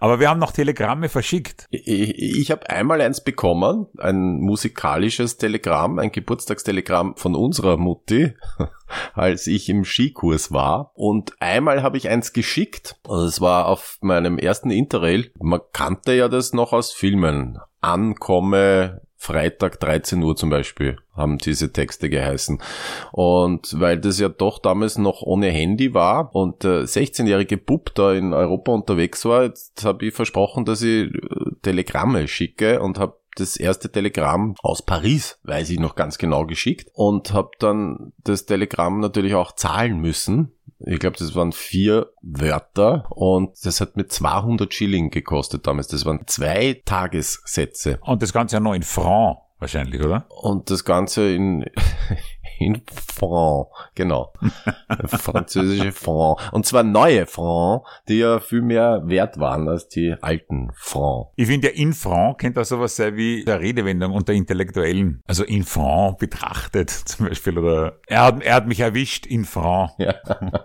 Aber 0.00 0.18
wir 0.18 0.30
haben 0.30 0.40
noch 0.40 0.52
Telegramme 0.52 1.10
verschickt. 1.10 1.66
Ich, 1.70 2.18
ich 2.18 2.50
habe 2.50 2.70
einmal 2.70 3.02
eins 3.02 3.22
bekommen, 3.22 3.86
ein 3.98 4.40
musikalisches 4.40 5.36
Telegramm, 5.36 5.98
ein 5.98 6.10
Geburtstagstelegramm 6.10 7.16
von 7.16 7.34
unserer 7.34 7.76
Mutti, 7.76 8.32
als 9.14 9.46
ich 9.46 9.68
im 9.68 9.84
Skikurs 9.84 10.50
war. 10.50 10.92
Und 10.94 11.34
einmal 11.40 11.82
habe 11.82 11.98
ich 11.98 12.08
eins 12.08 12.32
geschickt. 12.32 12.96
Also 13.06 13.26
es 13.26 13.42
war 13.42 13.66
auf 13.66 13.98
meinem 14.00 14.38
ersten 14.38 14.70
Interrail. 14.70 15.30
Man 15.38 15.60
kannte 15.74 16.14
ja 16.14 16.28
das 16.28 16.54
noch 16.54 16.72
aus 16.72 16.92
Filmen. 16.92 17.58
Ankomme 17.82 19.02
Freitag 19.24 19.80
13 19.80 20.22
Uhr 20.22 20.36
zum 20.36 20.50
Beispiel 20.50 20.98
haben 21.14 21.38
diese 21.38 21.72
Texte 21.72 22.10
geheißen. 22.10 22.60
Und 23.10 23.80
weil 23.80 23.98
das 23.98 24.20
ja 24.20 24.28
doch 24.28 24.58
damals 24.58 24.98
noch 24.98 25.22
ohne 25.22 25.48
Handy 25.48 25.94
war 25.94 26.34
und 26.34 26.62
der 26.62 26.84
16-jährige 26.84 27.56
Bub 27.56 27.94
da 27.94 28.12
in 28.12 28.34
Europa 28.34 28.72
unterwegs 28.72 29.24
war, 29.24 29.44
jetzt 29.44 29.82
habe 29.84 30.04
ich 30.04 30.14
versprochen, 30.14 30.66
dass 30.66 30.82
ich 30.82 31.06
äh, 31.06 31.10
Telegramme 31.62 32.28
schicke 32.28 32.80
und 32.82 32.98
habe 32.98 33.16
das 33.36 33.56
erste 33.56 33.90
Telegramm 33.90 34.54
aus 34.62 34.82
Paris, 34.82 35.38
weiß 35.44 35.70
ich 35.70 35.80
noch 35.80 35.94
ganz 35.94 36.18
genau, 36.18 36.44
geschickt 36.44 36.90
und 36.92 37.32
habe 37.32 37.50
dann 37.58 38.12
das 38.22 38.44
Telegramm 38.44 39.00
natürlich 39.00 39.34
auch 39.34 39.52
zahlen 39.52 40.00
müssen. 40.00 40.52
Ich 40.86 40.98
glaube, 40.98 41.16
das 41.18 41.34
waren 41.34 41.52
vier 41.52 42.10
Wörter 42.20 43.06
und 43.10 43.52
das 43.64 43.80
hat 43.80 43.96
mir 43.96 44.06
200 44.06 44.72
Schilling 44.72 45.10
gekostet 45.10 45.66
damals. 45.66 45.88
Das 45.88 46.04
waren 46.04 46.26
zwei 46.26 46.82
Tagessätze. 46.84 47.98
Und 48.02 48.22
das 48.22 48.32
Ganze 48.32 48.56
ja 48.56 48.60
noch 48.60 48.74
in 48.74 48.82
Franc 48.82 49.38
wahrscheinlich, 49.58 50.02
oder? 50.02 50.26
Und 50.28 50.70
das 50.70 50.84
Ganze 50.84 51.34
in, 51.34 51.64
in 52.58 52.82
Franc, 52.92 53.68
genau. 53.94 54.32
Französische 55.06 55.92
Franc. 55.92 56.52
Und 56.52 56.66
zwar 56.66 56.82
neue 56.82 57.26
Franc, 57.26 57.84
die 58.08 58.18
ja 58.18 58.40
viel 58.40 58.62
mehr 58.62 59.02
wert 59.04 59.38
waren 59.38 59.68
als 59.68 59.88
die 59.88 60.14
alten 60.20 60.70
Franc. 60.74 61.28
Ich 61.36 61.46
finde 61.46 61.68
ja 61.68 61.74
in 61.74 61.92
Franc 61.92 62.38
könnte 62.38 62.60
auch 62.60 62.64
sowas 62.64 62.96
sein 62.96 63.16
wie 63.16 63.44
der 63.44 63.60
Redewendung 63.60 64.12
unter 64.12 64.32
Intellektuellen. 64.32 65.22
Also 65.26 65.44
in 65.44 65.64
Franc 65.64 66.18
betrachtet 66.18 66.90
zum 66.90 67.28
Beispiel 67.28 67.58
oder 67.58 67.98
er 68.06 68.24
hat, 68.24 68.42
er 68.42 68.54
hat 68.54 68.66
mich 68.66 68.80
erwischt 68.80 69.26
in 69.26 69.44
Franc. 69.44 69.90
Ja. 69.98 70.14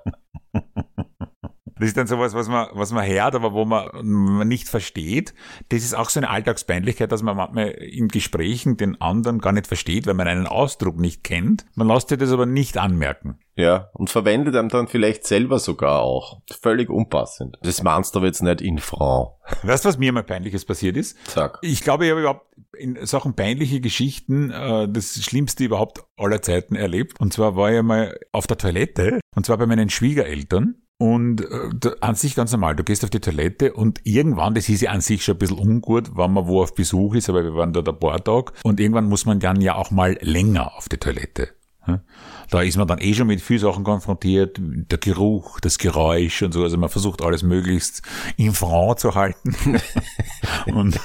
Das 1.79 1.88
ist 1.88 1.98
dann 1.98 2.07
sowas, 2.07 2.33
was 2.33 2.48
man, 2.48 2.67
was 2.74 2.91
man 2.91 3.05
hört, 3.07 3.36
aber 3.36 3.53
wo 3.53 3.65
man, 3.65 3.89
man 4.03 4.48
nicht 4.48 4.67
versteht. 4.67 5.33
Das 5.69 5.83
ist 5.83 5.95
auch 5.95 6.09
so 6.09 6.19
eine 6.19 6.29
Alltagspeinlichkeit, 6.29 7.12
dass 7.12 7.24
man 7.24 7.38
manchmal 7.38 7.69
in 7.69 8.09
Gesprächen 8.09 8.77
den 8.77 9.00
anderen 9.00 9.39
gar 9.39 9.53
nicht 9.53 9.67
versteht, 9.67 10.05
weil 10.05 10.13
man 10.13 10.27
einen 10.27 10.48
Ausdruck 10.48 10.98
nicht 10.98 11.24
kennt. 11.24 11.65
Man 11.75 11.88
lässt 11.88 12.09
sich 12.09 12.17
das 12.17 12.31
aber 12.31 12.45
nicht 12.45 12.77
anmerken. 12.77 13.39
Ja, 13.55 13.89
und 13.93 14.09
verwendet 14.09 14.55
einem 14.55 14.69
dann 14.69 14.88
vielleicht 14.88 15.25
selber 15.25 15.59
sogar 15.59 16.00
auch. 16.00 16.41
Völlig 16.62 16.89
unpassend. 16.89 17.57
Das 17.62 17.83
meinst 17.83 18.15
du 18.15 18.19
aber 18.19 18.27
jetzt 18.27 18.41
nicht 18.41 18.62
in 18.62 18.77
Franc. 18.77 19.31
Weißt 19.63 19.83
du, 19.83 19.89
was 19.89 19.98
mir 19.98 20.13
mal 20.13 20.24
peinliches 20.24 20.63
passiert 20.63 20.95
ist? 20.95 21.17
Sag. 21.27 21.59
Ich 21.62 21.81
glaube, 21.81 22.05
ich 22.05 22.12
habe 22.12 22.21
überhaupt 22.21 22.45
in 22.77 23.05
Sachen 23.05 23.36
peinliche 23.36 23.81
Geschichten 23.81 24.51
äh, 24.51 24.88
das 24.89 25.21
Schlimmste 25.24 25.65
überhaupt 25.65 26.03
aller 26.15 26.41
Zeiten 26.41 26.75
erlebt. 26.75 27.19
Und 27.19 27.33
zwar 27.33 27.57
war 27.57 27.71
ich 27.71 27.81
mal 27.81 28.17
auf 28.31 28.48
der 28.48 28.57
Toilette, 28.57 29.19
und 29.36 29.45
zwar 29.45 29.57
bei 29.57 29.65
meinen 29.65 29.89
Schwiegereltern. 29.89 30.75
Und 31.01 31.41
äh, 31.41 31.91
an 32.01 32.15
sich 32.15 32.35
ganz 32.35 32.51
normal, 32.51 32.75
du 32.75 32.83
gehst 32.83 33.05
auf 33.05 33.09
die 33.09 33.21
Toilette 33.21 33.73
und 33.73 34.01
irgendwann, 34.03 34.53
das 34.53 34.67
ist 34.67 34.81
ja 34.81 34.91
an 34.91 34.99
sich 34.99 35.23
schon 35.23 35.35
ein 35.35 35.39
bisschen 35.39 35.57
ungut, 35.57 36.17
wenn 36.17 36.33
man 36.33 36.45
wo 36.45 36.61
auf 36.61 36.75
Besuch 36.75 37.15
ist, 37.15 37.29
aber 37.29 37.43
wir 37.43 37.55
waren 37.55 37.71
da 37.71 37.79
ein 37.79 37.99
paar 37.99 38.21
Tage 38.21 38.51
und 38.63 38.81
irgendwann 38.81 39.05
muss 39.05 39.25
man 39.25 39.39
dann 39.39 39.61
ja 39.61 39.75
auch 39.75 39.91
mal 39.91 40.17
länger 40.21 40.75
auf 40.75 40.89
die 40.89 40.97
Toilette. 40.97 41.55
Da 42.51 42.61
ist 42.61 42.77
man 42.77 42.87
dann 42.87 42.99
eh 42.99 43.13
schon 43.15 43.27
mit 43.27 43.41
vielen 43.41 43.61
Sachen 43.61 43.83
konfrontiert, 43.83 44.57
der 44.59 44.97
Geruch, 44.99 45.59
das 45.59 45.79
Geräusch 45.79 46.43
und 46.43 46.51
so. 46.51 46.61
Also 46.61 46.77
man 46.77 46.89
versucht 46.89 47.23
alles 47.23 47.41
möglichst 47.41 48.03
in 48.37 48.53
Franc 48.53 48.99
zu 48.99 49.15
halten. 49.15 49.81
und 50.67 50.99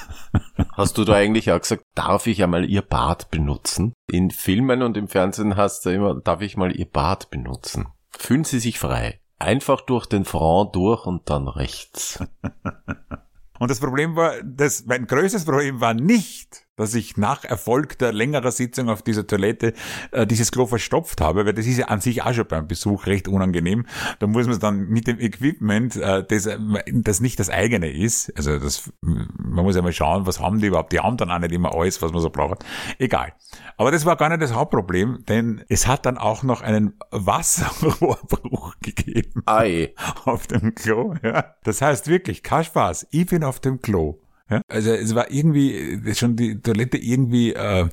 Hast 0.73 0.97
du 0.97 1.05
da 1.05 1.13
eigentlich 1.13 1.51
auch 1.51 1.59
gesagt, 1.59 1.83
darf 1.95 2.27
ich 2.27 2.43
einmal 2.43 2.69
ihr 2.69 2.81
Bad 2.81 3.31
benutzen? 3.31 3.93
In 4.11 4.29
Filmen 4.29 4.81
und 4.81 4.97
im 4.97 5.07
Fernsehen 5.07 5.55
hast 5.55 5.85
du 5.85 5.89
immer, 5.89 6.15
darf 6.15 6.41
ich 6.41 6.57
mal 6.57 6.75
ihr 6.75 6.85
Bad 6.85 7.29
benutzen? 7.29 7.87
Fühlen 8.11 8.43
Sie 8.43 8.59
sich 8.59 8.77
frei. 8.79 9.19
Einfach 9.37 9.81
durch 9.81 10.05
den 10.05 10.25
Franc 10.25 10.73
durch 10.73 11.05
und 11.05 11.29
dann 11.29 11.47
rechts. 11.47 12.23
Und 13.59 13.71
das 13.71 13.79
Problem 13.79 14.15
war, 14.17 14.33
das, 14.43 14.85
mein 14.85 15.07
größtes 15.07 15.45
Problem 15.45 15.79
war 15.79 15.93
nicht, 15.93 16.64
dass 16.75 16.93
ich 16.93 17.17
nach 17.17 17.43
erfolgter 17.43 18.11
längerer 18.11 18.51
Sitzung 18.51 18.89
auf 18.89 19.01
dieser 19.01 19.25
Toilette 19.25 19.73
äh, 20.11 20.27
dieses 20.27 20.51
Klo 20.51 20.65
verstopft 20.65 21.21
habe, 21.21 21.45
weil 21.45 21.53
das 21.53 21.65
ist 21.65 21.77
ja 21.77 21.87
an 21.87 22.01
sich 22.01 22.23
auch 22.23 22.33
schon 22.33 22.47
beim 22.47 22.67
Besuch 22.67 23.05
recht 23.05 23.27
unangenehm. 23.27 23.85
Da 24.19 24.27
muss 24.27 24.47
man 24.47 24.59
dann 24.59 24.87
mit 24.87 25.07
dem 25.07 25.19
Equipment, 25.19 25.95
äh, 25.95 26.23
das, 26.27 26.45
äh, 26.45 26.57
das 26.91 27.21
nicht 27.21 27.39
das 27.39 27.49
eigene 27.49 27.89
ist, 27.91 28.35
also 28.35 28.59
das, 28.59 28.91
man 29.01 29.63
muss 29.63 29.75
ja 29.75 29.81
mal 29.81 29.93
schauen, 29.93 30.25
was 30.25 30.39
haben 30.39 30.59
die 30.59 30.67
überhaupt, 30.67 30.91
die 30.91 30.99
haben 30.99 31.17
dann 31.17 31.31
auch 31.31 31.39
nicht 31.39 31.53
immer 31.53 31.73
alles, 31.73 32.01
was 32.01 32.11
man 32.11 32.21
so 32.21 32.29
braucht. 32.29 32.65
Egal. 32.99 33.33
Aber 33.77 33.91
das 33.91 34.05
war 34.05 34.15
gar 34.17 34.29
nicht 34.29 34.41
das 34.41 34.53
Hauptproblem, 34.53 35.23
denn 35.27 35.63
es 35.69 35.87
hat 35.87 36.05
dann 36.05 36.17
auch 36.17 36.43
noch 36.43 36.61
einen 36.61 36.97
Wasserrohrbruch 37.11 38.75
gegeben. 38.81 39.43
Ei. 39.45 39.93
Auf 40.25 40.47
dem 40.47 40.75
Klo, 40.75 41.15
ja. 41.23 41.55
Das 41.63 41.81
heißt 41.81 42.07
wirklich, 42.07 42.43
kein 42.43 42.63
Spaß, 42.63 43.07
ich 43.11 43.27
bin 43.27 43.43
auf 43.43 43.59
dem 43.59 43.81
Klo. 43.81 44.19
Ja? 44.49 44.61
Also 44.67 44.91
es 44.91 45.15
war 45.15 45.31
irgendwie 45.31 45.99
schon 46.13 46.35
die 46.35 46.61
Toilette 46.61 46.97
irgendwie, 46.97 47.53
äh, 47.53 47.87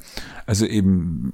also 0.46 0.66
eben 0.66 1.30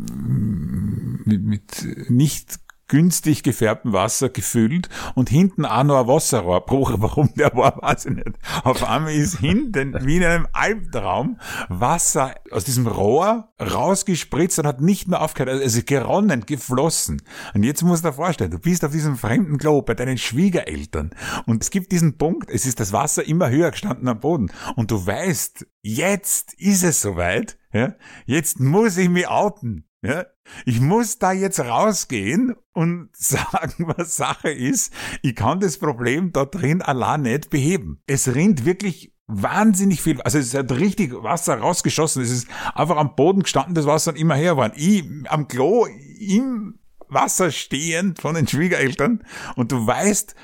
mit, 1.25 1.42
mit 1.42 2.10
nicht 2.10 2.60
günstig 2.88 3.42
gefärbtem 3.42 3.92
Wasser 3.92 4.28
gefüllt 4.28 4.88
und 5.14 5.28
hinten 5.28 5.64
auch 5.64 5.85
noch 5.85 6.00
ein 6.00 6.09
Wasserrohrbruch. 6.09 6.95
Warum 6.97 7.33
der 7.35 7.54
war, 7.54 7.80
weiß 7.80 8.07
ich 8.07 8.16
nicht. 8.16 8.38
Auf 8.64 8.83
einmal 8.83 9.12
ist 9.12 9.38
hinten, 9.38 9.95
wie 10.04 10.16
in 10.16 10.25
einem 10.25 10.49
Albtraum, 10.52 11.38
Wasser 11.68 12.35
aus 12.50 12.64
diesem 12.64 12.87
Rohr 12.87 13.52
rausgespritzt 13.61 14.59
und 14.59 14.66
hat 14.66 14.80
nicht 14.80 15.09
mehr 15.09 15.21
aufgehört. 15.21 15.62
Also 15.62 15.83
geronnen, 15.85 16.47
geflossen. 16.47 17.23
Und 17.54 17.62
jetzt 17.62 17.83
musst 17.83 18.04
du 18.04 18.09
dir 18.09 18.14
vorstellen, 18.14 18.50
du 18.50 18.59
bist 18.59 18.85
auf 18.85 18.92
diesem 18.92 19.16
fremden 19.16 19.59
Klo 19.59 19.83
bei 19.83 19.95
deinen 19.95 20.18
Schwiegereltern 20.18 21.11
und 21.47 21.62
es 21.62 21.71
gibt 21.71 21.92
diesen 21.92 22.18
Punkt, 22.18 22.50
es 22.50 22.66
ist 22.66 22.80
das 22.80 22.92
Wasser 22.92 23.26
immer 23.26 23.50
höher 23.50 23.71
gestanden 23.71 24.09
am 24.09 24.21
Boden 24.21 24.50
und 24.76 24.90
du 24.90 25.07
weißt, 25.07 25.66
jetzt 25.83 26.54
ist 26.54 26.83
es 26.83 27.00
soweit, 27.00 27.59
ja, 27.73 27.95
jetzt 28.26 28.61
muss 28.61 28.97
ich 28.97 29.09
mich 29.09 29.28
outen. 29.28 29.88
Ja, 30.02 30.26
ich 30.64 30.81
muss 30.81 31.19
da 31.19 31.33
jetzt 31.33 31.59
rausgehen 31.59 32.55
und 32.73 33.11
sagen, 33.17 33.87
was 33.97 34.17
Sache 34.17 34.50
ist. 34.50 34.93
Ich 35.23 35.35
kann 35.35 35.61
das 35.61 35.78
Problem 35.78 36.33
da 36.33 36.45
drin 36.45 36.83
allein 36.83 37.23
nicht 37.23 37.50
beheben. 37.50 38.00
Es 38.07 38.35
rinnt 38.35 38.64
wirklich 38.64 39.12
wahnsinnig 39.26 40.00
viel, 40.00 40.23
also 40.23 40.38
es 40.38 40.55
hat 40.55 40.73
richtig 40.73 41.12
Wasser 41.12 41.59
rausgeschossen. 41.59 42.23
Es 42.23 42.31
ist 42.31 42.49
einfach 42.75 42.97
am 42.97 43.14
Boden 43.14 43.43
gestanden, 43.43 43.75
das 43.75 43.87
Wasser 43.87 44.17
immer 44.17 44.37
her 44.37 44.57
war. 44.57 44.73
Ich 44.76 45.05
am 45.28 45.49
Klo 45.49 45.87
im 45.87 46.78
Wasser 47.09 47.50
stehend 47.50 48.21
von 48.21 48.35
den 48.35 48.47
Schwiegereltern 48.47 49.25
und 49.57 49.73
du 49.73 49.87
weißt, 49.87 50.35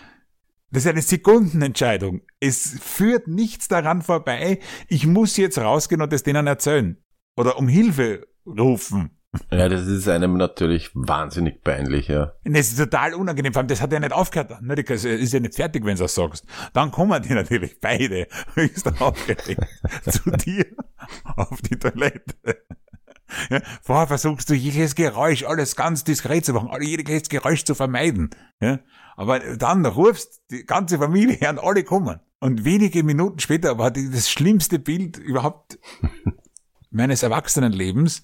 das 0.70 0.84
ist 0.84 0.90
eine 0.90 1.02
Sekundenentscheidung. 1.02 2.22
Es 2.40 2.76
führt 2.82 3.28
nichts 3.28 3.68
daran 3.68 4.02
vorbei. 4.02 4.58
Ich 4.88 5.06
muss 5.06 5.36
jetzt 5.36 5.58
rausgehen 5.58 6.02
und 6.02 6.12
das 6.12 6.24
denen 6.24 6.48
erzählen. 6.48 7.00
Oder 7.36 7.58
um 7.58 7.68
Hilfe 7.68 8.26
rufen. 8.44 9.10
Ja, 9.50 9.68
das 9.68 9.86
ist 9.86 10.08
einem 10.08 10.36
natürlich 10.36 10.90
wahnsinnig 10.94 11.62
peinlich, 11.62 12.08
ja. 12.08 12.32
Das 12.44 12.68
ist 12.68 12.78
total 12.78 13.14
unangenehm, 13.14 13.52
vor 13.52 13.60
allem 13.60 13.68
das 13.68 13.80
hat 13.80 13.92
ja 13.92 14.00
nicht 14.00 14.12
aufgehört. 14.12 14.62
Ne? 14.62 14.74
Das 14.74 15.04
ist 15.04 15.32
ja 15.32 15.40
nicht 15.40 15.54
fertig, 15.54 15.84
wenn 15.84 15.96
du 15.96 16.02
das 16.02 16.14
sagst. 16.14 16.46
Dann 16.72 16.90
kommen 16.90 17.22
die 17.22 17.34
natürlich 17.34 17.80
beide 17.80 18.26
höchst 18.54 19.00
aufgeregt 19.00 19.66
zu 20.10 20.30
dir 20.30 20.66
auf 21.36 21.60
die 21.62 21.78
Toilette. 21.78 22.64
Ja, 23.50 23.60
vorher 23.82 24.06
versuchst 24.06 24.48
du 24.50 24.54
jedes 24.54 24.94
Geräusch, 24.94 25.44
alles 25.44 25.76
ganz 25.76 26.04
diskret 26.04 26.44
zu 26.44 26.52
machen, 26.52 26.70
jedes 26.82 27.28
Geräusch 27.28 27.64
zu 27.64 27.74
vermeiden. 27.74 28.30
Ja, 28.60 28.80
aber 29.16 29.40
dann 29.56 29.84
rufst 29.86 30.42
die 30.50 30.64
ganze 30.64 30.98
Familie 30.98 31.36
her 31.36 31.50
und 31.50 31.58
alle 31.58 31.84
kommen. 31.84 32.20
Und 32.40 32.64
wenige 32.64 33.02
Minuten 33.02 33.38
später 33.38 33.78
war 33.78 33.90
das 33.90 34.30
schlimmste 34.30 34.78
Bild 34.78 35.16
überhaupt 35.16 35.78
meines 36.90 37.22
Erwachsenenlebens 37.22 38.22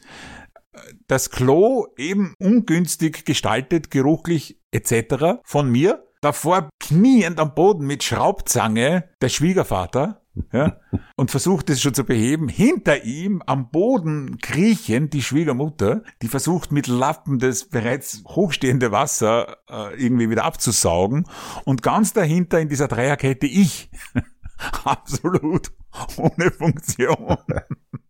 das 1.07 1.31
Klo 1.31 1.87
eben 1.97 2.35
ungünstig 2.39 3.25
gestaltet, 3.25 3.91
geruchlich 3.91 4.61
etc. 4.71 5.41
von 5.45 5.71
mir. 5.71 6.07
Davor 6.21 6.69
kniend 6.79 7.41
am 7.41 7.55
Boden 7.55 7.87
mit 7.87 8.05
Schraubzange 8.05 9.09
der 9.23 9.31
Schwiegervater 9.31 10.21
ja, 10.53 10.79
und 11.17 11.31
versucht 11.31 11.71
es 11.71 11.81
schon 11.81 11.95
zu 11.95 12.05
beheben. 12.05 12.49
Hinter 12.49 13.05
ihm 13.05 13.43
am 13.47 13.71
Boden 13.71 14.39
kriechend 14.39 15.13
die 15.15 15.23
Schwiegermutter, 15.23 16.03
die 16.23 16.29
versucht 16.29 16.73
mit 16.73 16.87
Lappen 16.87 17.39
das 17.39 17.65
bereits 17.65 18.23
hochstehende 18.27 18.93
Wasser 18.93 19.57
äh, 19.69 20.03
irgendwie 20.03 20.31
wieder 20.31 20.45
abzusaugen. 20.45 21.27
Und 21.65 21.83
ganz 21.83 22.13
dahinter 22.13 22.61
in 22.61 22.69
dieser 22.69 22.89
Dreierkette 22.89 23.47
ich. 23.47 23.91
Absolut 24.85 25.73
ohne 26.17 26.51
Funktion 26.51 27.37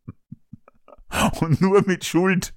und 1.40 1.60
nur 1.60 1.82
mit 1.86 2.04
Schuld 2.04 2.52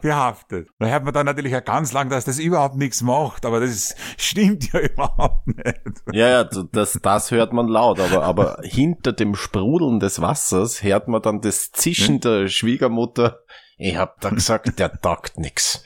behaftet. 0.00 0.68
Da 0.78 0.86
hört 0.86 1.04
man 1.04 1.14
dann 1.14 1.26
natürlich 1.26 1.54
auch 1.56 1.64
ganz 1.64 1.92
lang, 1.92 2.08
dass 2.08 2.24
das 2.24 2.38
überhaupt 2.38 2.76
nichts 2.76 3.02
macht, 3.02 3.44
aber 3.44 3.60
das 3.60 3.94
stimmt 4.16 4.72
ja 4.72 4.80
überhaupt 4.80 5.46
nicht. 5.46 6.02
Ja, 6.12 6.28
ja, 6.28 6.44
das, 6.44 6.98
das 7.02 7.30
hört 7.30 7.52
man 7.52 7.68
laut, 7.68 8.00
aber, 8.00 8.22
aber 8.22 8.58
hinter 8.62 9.12
dem 9.12 9.34
Sprudeln 9.34 10.00
des 10.00 10.20
Wassers 10.20 10.82
hört 10.82 11.08
man 11.08 11.22
dann 11.22 11.40
das 11.40 11.72
Zischen 11.72 12.20
der 12.20 12.48
Schwiegermutter. 12.48 13.40
Ich 13.76 13.96
hab 13.96 14.20
da 14.20 14.30
gesagt, 14.30 14.78
der 14.78 15.00
taugt 15.00 15.38
nix. 15.38 15.82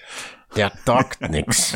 Der 0.56 0.72
taugt 0.84 1.20
nix. 1.22 1.74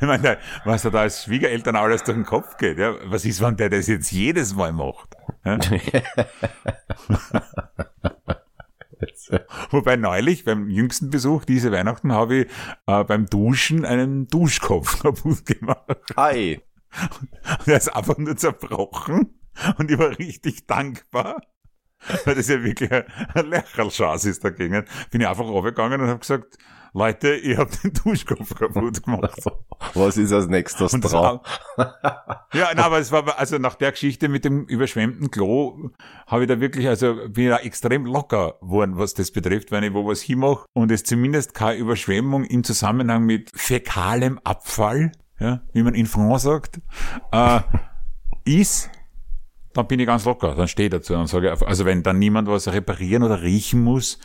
Ich 0.00 0.06
meine, 0.06 0.38
was 0.64 0.82
da 0.82 0.90
als 0.90 1.24
Schwiegereltern 1.24 1.76
alles 1.76 2.04
durch 2.04 2.16
den 2.16 2.24
Kopf 2.24 2.56
geht, 2.58 2.78
ja? 2.78 2.94
Was 3.06 3.24
ist, 3.24 3.42
wenn 3.42 3.56
der 3.56 3.70
das 3.70 3.88
jetzt 3.88 4.12
jedes 4.12 4.54
Mal 4.54 4.72
macht? 4.72 5.16
Ja? 5.44 5.58
Wobei 9.70 9.96
neulich 9.96 10.44
beim 10.44 10.68
jüngsten 10.68 11.10
Besuch 11.10 11.44
diese 11.44 11.72
Weihnachten 11.72 12.12
habe 12.12 12.36
ich 12.36 12.46
äh, 12.86 13.04
beim 13.04 13.26
Duschen 13.26 13.84
einen 13.84 14.28
Duschkopf 14.28 14.98
kaputt 15.02 15.46
gemacht. 15.46 16.16
Ei. 16.16 16.60
Der 17.66 17.76
ist 17.76 17.94
einfach 17.94 18.18
nur 18.18 18.36
zerbrochen 18.36 19.38
und 19.78 19.90
ich 19.90 19.98
war 19.98 20.16
richtig 20.18 20.66
dankbar, 20.66 21.40
weil 22.24 22.34
das 22.36 22.48
ja 22.48 22.62
wirklich 22.62 22.90
ein 22.92 23.46
Lächerlschatz 23.46 24.24
ist 24.24 24.44
dagegen. 24.44 24.84
Bin 25.10 25.20
ich 25.20 25.26
einfach 25.26 25.46
runtergegangen 25.46 26.00
und 26.00 26.08
habe 26.08 26.20
gesagt, 26.20 26.56
Leute, 26.96 27.34
ich 27.34 27.58
habe 27.58 27.70
den 27.82 27.92
Duschkopf 27.92 28.54
kaputt 28.54 29.02
gemacht. 29.02 29.36
Was 29.94 30.16
ist 30.16 30.32
als 30.32 30.46
nächstes 30.46 30.92
dran? 30.92 31.40
ja, 31.76 32.70
na, 32.76 32.84
aber 32.84 33.00
es 33.00 33.10
war, 33.10 33.36
also 33.36 33.58
nach 33.58 33.74
der 33.74 33.90
Geschichte 33.90 34.28
mit 34.28 34.44
dem 34.44 34.64
überschwemmten 34.66 35.28
Klo, 35.32 35.90
habe 36.28 36.44
ich 36.44 36.48
da 36.48 36.60
wirklich, 36.60 36.86
also 36.86 37.16
bin 37.28 37.48
da 37.48 37.58
extrem 37.58 38.06
locker 38.06 38.54
geworden, 38.60 38.96
was 38.96 39.12
das 39.14 39.32
betrifft, 39.32 39.72
wenn 39.72 39.82
ich 39.82 39.92
wo 39.92 40.06
was 40.06 40.22
hinmache 40.22 40.66
und 40.72 40.92
es 40.92 41.02
zumindest 41.02 41.52
keine 41.52 41.78
Überschwemmung 41.78 42.44
im 42.44 42.62
Zusammenhang 42.62 43.24
mit 43.24 43.50
fäkalem 43.56 44.38
Abfall, 44.44 45.10
ja, 45.40 45.62
wie 45.72 45.82
man 45.82 45.94
in 45.94 46.06
France 46.06 46.44
sagt, 46.44 46.80
äh, 47.32 47.60
ist, 48.44 48.88
dann 49.72 49.88
bin 49.88 49.98
ich 49.98 50.06
ganz 50.06 50.24
locker, 50.26 50.54
dann 50.54 50.68
stehe 50.68 50.86
ich 50.86 50.92
dazu 50.92 51.14
und 51.14 51.26
sage, 51.26 51.52
also 51.66 51.84
wenn 51.84 52.04
dann 52.04 52.20
niemand 52.20 52.46
was 52.46 52.68
reparieren 52.68 53.24
oder 53.24 53.42
riechen 53.42 53.82
muss, 53.82 54.20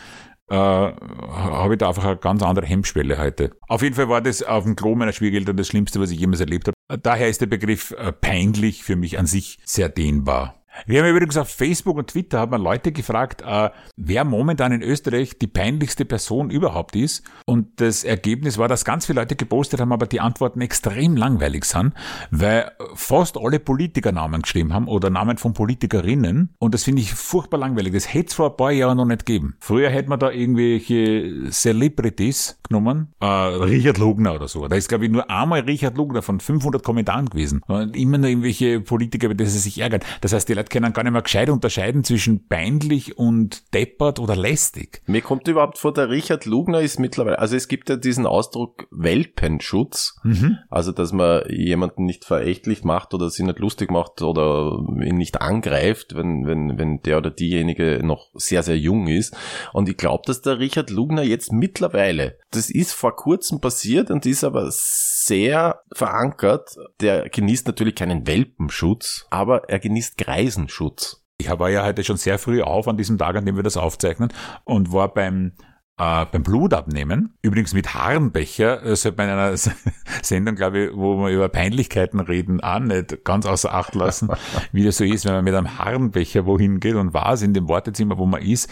äh, 0.49 0.55
habe 0.55 1.73
ich 1.73 1.77
da 1.77 1.89
einfach 1.89 2.05
eine 2.05 2.17
ganz 2.17 2.41
andere 2.41 2.65
Hemmschwelle 2.65 3.17
heute. 3.17 3.51
Auf 3.67 3.81
jeden 3.81 3.95
Fall 3.95 4.09
war 4.09 4.21
das 4.21 4.43
auf 4.43 4.63
dem 4.63 4.75
Klo 4.75 4.95
meiner 4.95 5.13
Schwiegereltern 5.13 5.57
das 5.57 5.67
Schlimmste, 5.67 5.99
was 5.99 6.11
ich 6.11 6.19
jemals 6.19 6.39
erlebt 6.39 6.67
habe. 6.67 7.01
Daher 7.01 7.29
ist 7.29 7.41
der 7.41 7.47
Begriff 7.47 7.91
äh, 7.91 8.11
peinlich 8.11 8.83
für 8.83 8.95
mich 8.95 9.19
an 9.19 9.25
sich 9.25 9.59
sehr 9.63 9.89
dehnbar. 9.89 10.58
Wir 10.85 11.01
haben 11.01 11.09
übrigens 11.09 11.37
auf 11.37 11.49
Facebook 11.49 11.97
und 11.97 12.07
Twitter 12.07 12.39
haben 12.39 12.51
wir 12.51 12.59
Leute 12.59 12.91
gefragt, 12.91 13.43
äh, 13.45 13.69
wer 13.97 14.23
momentan 14.23 14.71
in 14.71 14.81
Österreich 14.81 15.37
die 15.37 15.47
peinlichste 15.47 16.05
Person 16.05 16.49
überhaupt 16.49 16.95
ist. 16.95 17.23
Und 17.45 17.81
das 17.81 18.03
Ergebnis 18.03 18.57
war, 18.57 18.67
dass 18.67 18.85
ganz 18.85 19.05
viele 19.05 19.21
Leute 19.21 19.35
gepostet 19.35 19.79
haben, 19.79 19.91
aber 19.91 20.07
die 20.07 20.19
Antworten 20.19 20.61
extrem 20.61 21.15
langweilig 21.15 21.65
sind, 21.65 21.93
weil 22.31 22.71
fast 22.93 23.37
alle 23.37 23.59
Politikernamen 23.59 24.41
geschrieben 24.41 24.73
haben 24.73 24.87
oder 24.87 25.09
Namen 25.09 25.37
von 25.37 25.53
Politikerinnen. 25.53 26.55
Und 26.59 26.73
das 26.73 26.83
finde 26.83 27.01
ich 27.01 27.13
furchtbar 27.13 27.57
langweilig. 27.57 27.93
Das 27.93 28.13
hätte 28.13 28.27
es 28.27 28.33
vor 28.33 28.51
ein 28.51 28.57
paar 28.57 28.71
Jahren 28.71 28.97
noch 28.97 29.05
nicht 29.05 29.25
gegeben. 29.25 29.55
Früher 29.59 29.89
hätte 29.89 30.09
man 30.09 30.19
da 30.19 30.31
irgendwelche 30.31 31.49
Celebrities 31.51 32.59
genommen, 32.67 33.13
äh, 33.19 33.25
Richard 33.25 33.97
Lugner 33.97 34.35
oder 34.35 34.47
so. 34.47 34.67
Da 34.67 34.75
ist, 34.75 34.87
glaube 34.87 35.05
ich, 35.05 35.11
nur 35.11 35.29
einmal 35.29 35.61
Richard 35.61 35.97
Lugner 35.97 36.21
von 36.21 36.39
500 36.39 36.83
Kommentaren 36.83 37.27
gewesen. 37.27 37.61
Und 37.67 37.95
immer 37.95 38.17
nur 38.17 38.29
irgendwelche 38.29 38.79
Politiker, 38.79 39.25
über 39.25 39.35
die 39.35 39.45
sie 39.45 39.59
sich 39.59 39.79
ärgern. 39.79 40.01
Das 40.21 40.33
heißt, 40.33 40.47
die 40.47 40.53
Leute 40.59 40.69
können 40.69 40.93
gar 40.93 41.03
nicht 41.03 41.13
mehr 41.13 41.21
gescheit 41.21 41.49
unterscheiden 41.49 42.03
zwischen 42.03 42.47
peinlich 42.47 43.17
und 43.17 43.73
deppert 43.73 44.19
oder 44.19 44.35
lästig. 44.35 45.01
Mir 45.05 45.21
kommt 45.21 45.47
überhaupt 45.47 45.77
vor, 45.77 45.93
der 45.93 46.09
Richard 46.09 46.45
Lugner 46.45 46.81
ist 46.81 46.99
mittlerweile, 46.99 47.39
also 47.39 47.55
es 47.55 47.67
gibt 47.67 47.89
ja 47.89 47.95
diesen 47.95 48.25
Ausdruck 48.25 48.87
Welpenschutz, 48.91 50.19
mhm. 50.23 50.57
also 50.69 50.91
dass 50.91 51.13
man 51.13 51.43
jemanden 51.49 52.05
nicht 52.05 52.25
verächtlich 52.25 52.83
macht 52.83 53.13
oder 53.13 53.29
sie 53.29 53.43
nicht 53.43 53.59
lustig 53.59 53.89
macht 53.89 54.21
oder 54.21 54.77
ihn 55.01 55.17
nicht 55.17 55.41
angreift, 55.41 56.15
wenn, 56.15 56.45
wenn, 56.45 56.77
wenn 56.77 57.01
der 57.01 57.17
oder 57.17 57.31
diejenige 57.31 58.01
noch 58.03 58.27
sehr, 58.33 58.63
sehr 58.63 58.77
jung 58.77 59.07
ist. 59.07 59.35
Und 59.73 59.89
ich 59.89 59.97
glaube, 59.97 60.23
dass 60.25 60.41
der 60.41 60.59
Richard 60.59 60.89
Lugner 60.89 61.23
jetzt 61.23 61.51
mittlerweile, 61.53 62.37
das 62.51 62.69
ist 62.69 62.93
vor 62.93 63.15
kurzem 63.15 63.61
passiert 63.61 64.11
und 64.11 64.25
ist 64.25 64.43
aber 64.43 64.67
sehr 64.69 65.81
verankert. 65.93 66.75
Der 67.01 67.29
genießt 67.29 67.67
natürlich 67.67 67.95
keinen 67.95 68.27
Welpenschutz, 68.27 69.27
aber 69.29 69.69
er 69.69 69.79
genießt 69.79 70.17
Greisenschutz. 70.49 71.23
Ich 71.37 71.47
war 71.47 71.69
ja 71.69 71.85
heute 71.85 72.03
schon 72.03 72.17
sehr 72.17 72.39
früh 72.39 72.61
auf 72.61 72.87
an 72.87 72.97
diesem 72.97 73.17
Tag, 73.17 73.35
an 73.35 73.45
dem 73.45 73.55
wir 73.55 73.63
das 73.63 73.77
aufzeichnen 73.77 74.33
und 74.65 74.91
war 74.91 75.13
beim 75.13 75.53
äh, 75.99 76.25
beim 76.31 76.43
Blutabnehmen, 76.43 77.33
übrigens 77.41 77.73
mit 77.73 77.93
Harnbecher, 77.93 78.83
äh, 78.83 78.95
sollte 78.95 79.17
man 79.17 79.27
in 79.27 79.33
einer 79.33 79.57
Sendung, 80.23 80.55
glaube 80.55 80.85
ich, 80.85 80.95
wo 80.95 81.17
wir 81.17 81.29
über 81.29 81.49
Peinlichkeiten 81.49 82.21
reden, 82.21 82.61
auch 82.61 82.79
nicht 82.79 83.25
ganz 83.25 83.45
außer 83.45 83.73
Acht 83.73 83.95
lassen, 83.95 84.29
wie 84.71 84.85
das 84.85 84.97
so 84.97 85.03
ist, 85.03 85.25
wenn 85.25 85.33
man 85.33 85.43
mit 85.43 85.53
einem 85.53 85.77
Harnbecher 85.77 86.45
wohin 86.45 86.79
geht 86.79 86.95
und 86.95 87.13
was 87.13 87.41
in 87.41 87.53
dem 87.53 87.67
Wartezimmer, 87.67 88.17
wo 88.17 88.25
man 88.25 88.41
ist, 88.41 88.69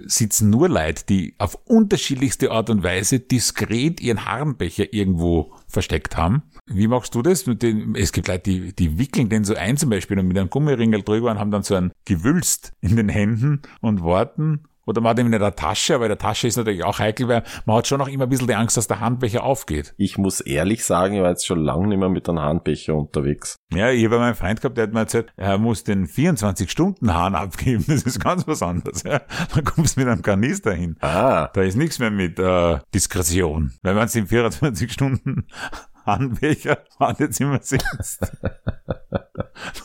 sitzen 0.00 0.50
nur 0.50 0.68
Leute, 0.68 1.04
die 1.08 1.34
auf 1.38 1.56
unterschiedlichste 1.64 2.50
Art 2.50 2.70
und 2.70 2.82
Weise 2.82 3.20
diskret 3.20 4.00
ihren 4.00 4.24
Harnbecher 4.24 4.92
irgendwo 4.92 5.54
versteckt 5.68 6.16
haben. 6.16 6.42
Wie 6.66 6.88
machst 6.88 7.14
du 7.14 7.22
das? 7.22 7.46
Es 7.94 8.12
gibt 8.12 8.28
Leute, 8.28 8.50
die, 8.50 8.74
die 8.74 8.98
wickeln 8.98 9.28
den 9.28 9.44
so 9.44 9.54
ein 9.54 9.76
zum 9.76 9.90
Beispiel 9.90 10.18
und 10.18 10.26
mit 10.26 10.38
einem 10.38 10.50
Gummiringel 10.50 11.02
drüber 11.02 11.30
und 11.30 11.38
haben 11.38 11.50
dann 11.50 11.62
so 11.62 11.74
ein 11.74 11.92
Gewülst 12.04 12.72
in 12.80 12.96
den 12.96 13.08
Händen 13.08 13.62
und 13.80 14.02
warten 14.02 14.64
oder 14.86 15.00
man 15.00 15.10
hat 15.10 15.18
ihn 15.18 15.32
in 15.32 15.32
der 15.32 15.54
Tasche, 15.54 15.94
aber 15.94 16.04
in 16.04 16.10
der 16.10 16.18
Tasche 16.18 16.46
ist 16.46 16.56
natürlich 16.56 16.84
auch 16.84 16.98
heikel, 16.98 17.28
weil 17.28 17.42
man 17.66 17.76
hat 17.76 17.86
schon 17.86 17.98
noch 17.98 18.08
immer 18.08 18.24
ein 18.24 18.28
bisschen 18.28 18.46
die 18.46 18.54
Angst, 18.54 18.76
dass 18.76 18.86
der 18.86 19.00
Handbecher 19.00 19.42
aufgeht. 19.44 19.94
Ich 19.96 20.18
muss 20.18 20.40
ehrlich 20.40 20.84
sagen, 20.84 21.14
ich 21.14 21.22
war 21.22 21.30
jetzt 21.30 21.46
schon 21.46 21.60
lange 21.60 21.88
nicht 21.88 21.98
mehr 21.98 22.08
mit 22.08 22.28
einem 22.28 22.40
Handbecher 22.40 22.94
unterwegs. 22.94 23.56
Ja, 23.72 23.90
ich 23.90 24.04
habe 24.04 24.18
meinen 24.18 24.34
Freund 24.34 24.60
gehabt, 24.60 24.76
der 24.76 24.84
hat 24.84 24.92
mir 24.92 25.00
erzählt, 25.00 25.32
er 25.36 25.58
muss 25.58 25.84
den 25.84 26.06
24-Stunden-Hahn 26.06 27.34
abgeben. 27.34 27.84
Das 27.94 28.02
ist 28.02 28.18
ganz 28.18 28.46
was 28.46 28.60
anderes. 28.62 29.04
Ja. 29.04 29.20
Da 29.54 29.60
kommst 29.62 29.96
du 29.96 30.00
mit 30.00 30.08
einem 30.08 30.22
Kanister 30.22 30.74
hin. 30.74 30.96
Ah. 31.00 31.48
Da 31.54 31.62
ist 31.62 31.76
nichts 31.76 32.00
mehr 32.00 32.10
mit 32.10 32.38
äh, 32.38 32.78
Diskretion. 32.92 33.72
Weil 33.82 33.94
man 33.94 34.06
es 34.06 34.16
in 34.16 34.26
24 34.26 34.92
Stunden 34.92 35.46
Handbecher 36.06 36.78
Wartezimmer 36.98 37.60
sitzt. 37.62 38.20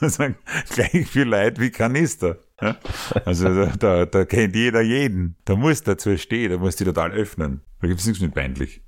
Man 0.02 0.10
sagt, 0.10 0.36
gleich 0.74 1.08
viel 1.08 1.28
Leid 1.28 1.60
wie 1.60 1.72
Kanister. 1.72 2.38
Also 3.26 3.66
da, 3.66 4.06
da, 4.06 4.26
kennt 4.26 4.56
jeder 4.56 4.82
jeden. 4.82 5.36
Da 5.46 5.56
muss 5.56 5.84
dazu 5.84 6.18
stehen, 6.18 6.52
da 6.52 6.58
muss 6.58 6.76
die 6.76 6.84
total 6.84 7.12
öffnen. 7.12 7.62
Da 7.82 7.88
gibt 7.88 8.00
es 8.00 8.06
nichts 8.06 8.22
mit 8.22 8.34
peinlich. 8.34 8.82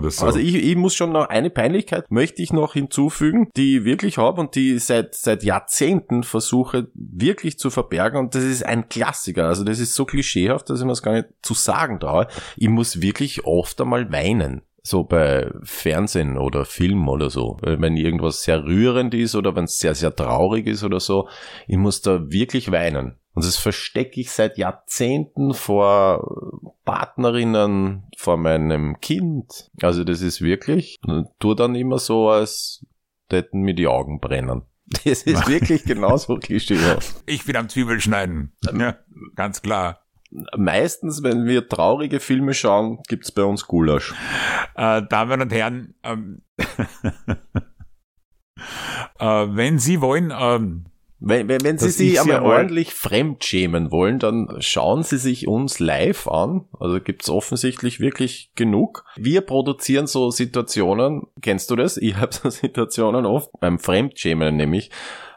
So. 0.00 0.24
Also 0.24 0.38
ich, 0.38 0.54
ich 0.54 0.76
muss 0.76 0.94
schon 0.94 1.12
noch 1.12 1.28
eine 1.28 1.50
Peinlichkeit 1.50 2.10
möchte 2.10 2.42
ich 2.42 2.52
noch 2.52 2.72
hinzufügen, 2.72 3.50
die 3.56 3.78
ich 3.78 3.84
wirklich 3.84 4.16
habe 4.16 4.40
und 4.40 4.54
die 4.54 4.78
seit 4.78 5.14
seit 5.14 5.42
Jahrzehnten 5.42 6.22
versuche 6.22 6.88
wirklich 6.94 7.58
zu 7.58 7.68
verbergen 7.68 8.18
und 8.18 8.34
das 8.34 8.42
ist 8.42 8.64
ein 8.64 8.88
Klassiker. 8.88 9.48
Also 9.48 9.64
das 9.64 9.80
ist 9.80 9.94
so 9.94 10.06
klischeehaft, 10.06 10.70
dass 10.70 10.78
ich 10.78 10.84
mir 10.84 10.92
das 10.92 11.02
gar 11.02 11.12
nicht 11.12 11.28
zu 11.42 11.52
sagen 11.52 12.00
traue. 12.00 12.26
Ich 12.56 12.68
muss 12.68 13.02
wirklich 13.02 13.44
oft 13.44 13.80
einmal 13.82 14.10
weinen 14.10 14.62
so 14.82 15.04
bei 15.04 15.50
Fernsehen 15.62 16.36
oder 16.36 16.64
Film 16.64 17.08
oder 17.08 17.30
so, 17.30 17.56
wenn 17.62 17.96
irgendwas 17.96 18.42
sehr 18.42 18.64
rührend 18.64 19.14
ist 19.14 19.36
oder 19.36 19.54
wenn 19.54 19.64
es 19.64 19.78
sehr, 19.78 19.94
sehr 19.94 20.14
traurig 20.14 20.66
ist 20.66 20.82
oder 20.82 20.98
so, 20.98 21.28
ich 21.68 21.76
muss 21.76 22.02
da 22.02 22.30
wirklich 22.30 22.72
weinen. 22.72 23.16
Und 23.34 23.46
das 23.46 23.56
verstecke 23.56 24.20
ich 24.20 24.30
seit 24.30 24.58
Jahrzehnten 24.58 25.54
vor 25.54 26.72
Partnerinnen, 26.84 28.04
vor 28.18 28.36
meinem 28.36 29.00
Kind. 29.00 29.70
Also 29.80 30.04
das 30.04 30.20
ist 30.20 30.42
wirklich, 30.42 31.00
tu 31.38 31.54
dann 31.54 31.74
immer 31.74 31.98
so, 31.98 32.28
als 32.28 32.84
hätten 33.30 33.60
mir 33.60 33.74
die 33.74 33.86
Augen 33.86 34.20
brennen. 34.20 34.62
Das 35.04 35.22
ist 35.22 35.48
wirklich 35.48 35.84
genauso 35.84 36.36
klischeehaft. 36.36 37.22
Ich 37.24 37.46
will 37.46 37.56
am 37.56 37.70
Zwiebel 37.70 37.98
schneiden. 37.98 38.52
Ja, 38.78 38.98
ganz 39.36 39.62
klar 39.62 40.01
meistens, 40.56 41.22
wenn 41.22 41.46
wir 41.46 41.68
traurige 41.68 42.20
Filme 42.20 42.54
schauen, 42.54 42.98
gibt's 43.08 43.32
bei 43.32 43.44
uns 43.44 43.66
Gulasch. 43.66 44.14
Äh, 44.74 45.02
Damen 45.08 45.40
und 45.40 45.52
Herren, 45.52 45.94
ähm, 46.02 46.42
äh, 49.18 49.24
wenn 49.24 49.78
Sie 49.78 50.00
wollen, 50.00 50.32
ähm, 50.36 50.86
wenn, 51.24 51.46
wenn, 51.46 51.62
wenn 51.62 51.78
Sie 51.78 51.90
sich 51.90 52.20
einmal 52.20 52.42
ordentlich 52.42 52.94
fremdschämen 52.94 53.92
wollen, 53.92 54.18
dann 54.18 54.56
schauen 54.58 55.04
Sie 55.04 55.18
sich 55.18 55.46
uns 55.46 55.78
live 55.78 56.26
an. 56.26 56.64
Also 56.80 56.98
gibt's 56.98 57.30
offensichtlich 57.30 58.00
wirklich 58.00 58.50
genug. 58.56 59.04
Wir 59.16 59.42
produzieren 59.42 60.08
so 60.08 60.32
Situationen, 60.32 61.28
kennst 61.40 61.70
du 61.70 61.76
das? 61.76 61.96
Ich 61.96 62.16
habe 62.16 62.32
so 62.34 62.50
Situationen 62.50 63.24
oft 63.24 63.50
beim 63.60 63.78
Fremdschämen 63.78 64.56
nämlich. 64.56 64.90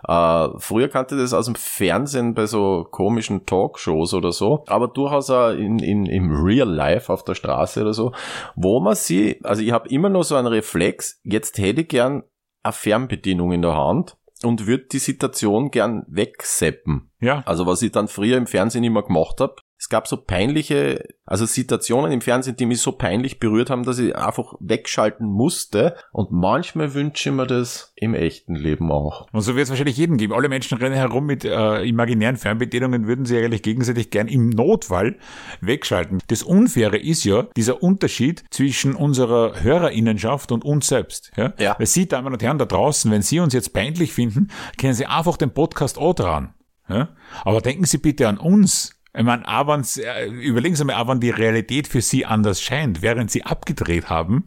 Äh, 0.08 0.50
früher 0.58 0.88
kannte 0.88 1.18
das 1.18 1.34
aus 1.34 1.46
dem 1.46 1.56
Fernsehen 1.56 2.34
bei 2.34 2.46
so 2.46 2.86
komischen 2.90 3.46
Talkshows 3.46 4.14
oder 4.14 4.32
so, 4.32 4.64
aber 4.68 4.88
durchaus 4.88 5.30
auch 5.30 5.52
in, 5.52 5.80
in, 5.80 6.06
im 6.06 6.32
Real 6.32 6.70
Life 6.70 7.12
auf 7.12 7.24
der 7.24 7.36
Straße 7.36 7.82
oder 7.82 7.94
so, 7.94 8.12
wo 8.56 8.80
man 8.80 8.96
sie, 8.96 9.40
also 9.44 9.62
ich 9.62 9.72
habe 9.72 9.90
immer 9.90 10.10
noch 10.10 10.24
so 10.24 10.36
einen 10.36 10.48
Reflex, 10.48 11.20
jetzt 11.24 11.58
hätte 11.58 11.82
ich 11.82 11.88
gern 11.88 12.24
eine 12.64 12.74
Fernbedienung 12.74 13.52
in 13.52 13.62
der 13.62 13.76
Hand 13.76 14.18
und 14.44 14.68
würde 14.68 14.86
die 14.92 15.00
Situation 15.00 15.72
gern 15.72 16.04
wegseppen. 16.08 17.12
Ja. 17.20 17.44
Also 17.46 17.66
was 17.66 17.82
ich 17.82 17.92
dann 17.92 18.08
früher 18.08 18.38
im 18.38 18.48
Fernsehen 18.48 18.84
immer 18.84 19.04
gemacht 19.04 19.40
habe, 19.40 19.56
es 19.78 19.90
gab 19.90 20.08
so 20.08 20.18
peinliche, 20.18 21.06
also 21.26 21.46
Situationen 21.46 22.12
im 22.12 22.22
Fernsehen, 22.22 22.56
die 22.56 22.66
mich 22.66 22.82
so 22.82 22.94
peinlich 22.94 23.40
berührt 23.40 23.70
haben, 23.70 23.84
dass 23.84 24.00
ich 24.00 24.16
einfach 24.16 24.54
wegschalten 24.60 25.28
musste. 25.28 25.96
Und 26.12 26.32
manchmal 26.32 26.94
wünsche 26.94 27.30
ich 27.30 27.36
mir 27.36 27.46
das 27.46 27.92
im 27.96 28.14
echten 28.14 28.56
Leben 28.56 28.92
auch. 28.92 29.28
Und 29.34 29.42
so 29.42 29.56
wird 29.56 29.66
es 29.66 29.70
wahrscheinlich 29.70 29.98
jeden 29.98 30.18
geben. 30.18 30.34
Alle 30.34 30.48
Menschen 30.48 30.78
rennen 30.78 30.96
herum 30.96 31.26
mit 31.26 31.44
äh, 31.44 31.84
imaginären 31.84 32.38
Fernbedienungen, 32.38 33.06
würden 33.06 33.26
sie 33.26 33.38
eigentlich 33.38 33.64
gegenseitig 33.64 34.12
gern 34.12 34.28
im 34.28 34.50
Notfall 34.50 35.18
wegschalten. 35.60 36.20
Das 36.28 36.42
Unfaire 36.42 36.98
ist 36.98 37.26
ja 37.26 37.48
dieser 37.58 37.84
Unterschied 37.84 38.46
zwischen 38.52 38.96
unserer 38.96 39.62
Hörerinnenschaft 39.62 40.54
und 40.54 40.64
uns 40.64 40.88
selbst. 40.88 41.32
Ja? 41.36 41.54
Ja. 41.60 41.76
Weil 41.78 41.88
Sie, 41.88 42.08
Damen 42.08 42.32
und 42.32 42.42
Herren 42.42 42.58
da 42.58 42.66
draußen, 42.66 43.12
wenn 43.12 43.22
Sie 43.22 43.40
uns 43.40 43.54
jetzt 43.54 43.74
peinlich 43.74 44.14
finden, 44.14 44.50
können 44.80 44.94
Sie 44.94 45.06
einfach 45.06 45.36
den 45.36 45.54
Podcast 45.54 45.98
auch 45.98 46.14
dran. 46.14 46.54
Ja? 46.88 47.10
Aber 47.44 47.62
denken 47.62 47.86
Sie 47.86 47.98
bitte 47.98 48.28
an 48.28 48.38
uns, 48.38 48.95
ich 49.18 49.24
meine, 49.24 49.48
aber 49.48 49.82
äh, 49.98 50.28
überlegen 50.28 50.76
Sie 50.76 50.84
mal, 50.84 50.96
aber 50.96 51.16
die 51.16 51.30
Realität 51.30 51.88
für 51.88 52.02
Sie 52.02 52.26
anders 52.26 52.62
scheint, 52.62 53.02
während 53.02 53.32
Sie 53.32 53.44
abgedreht 53.44 54.10
haben, 54.10 54.46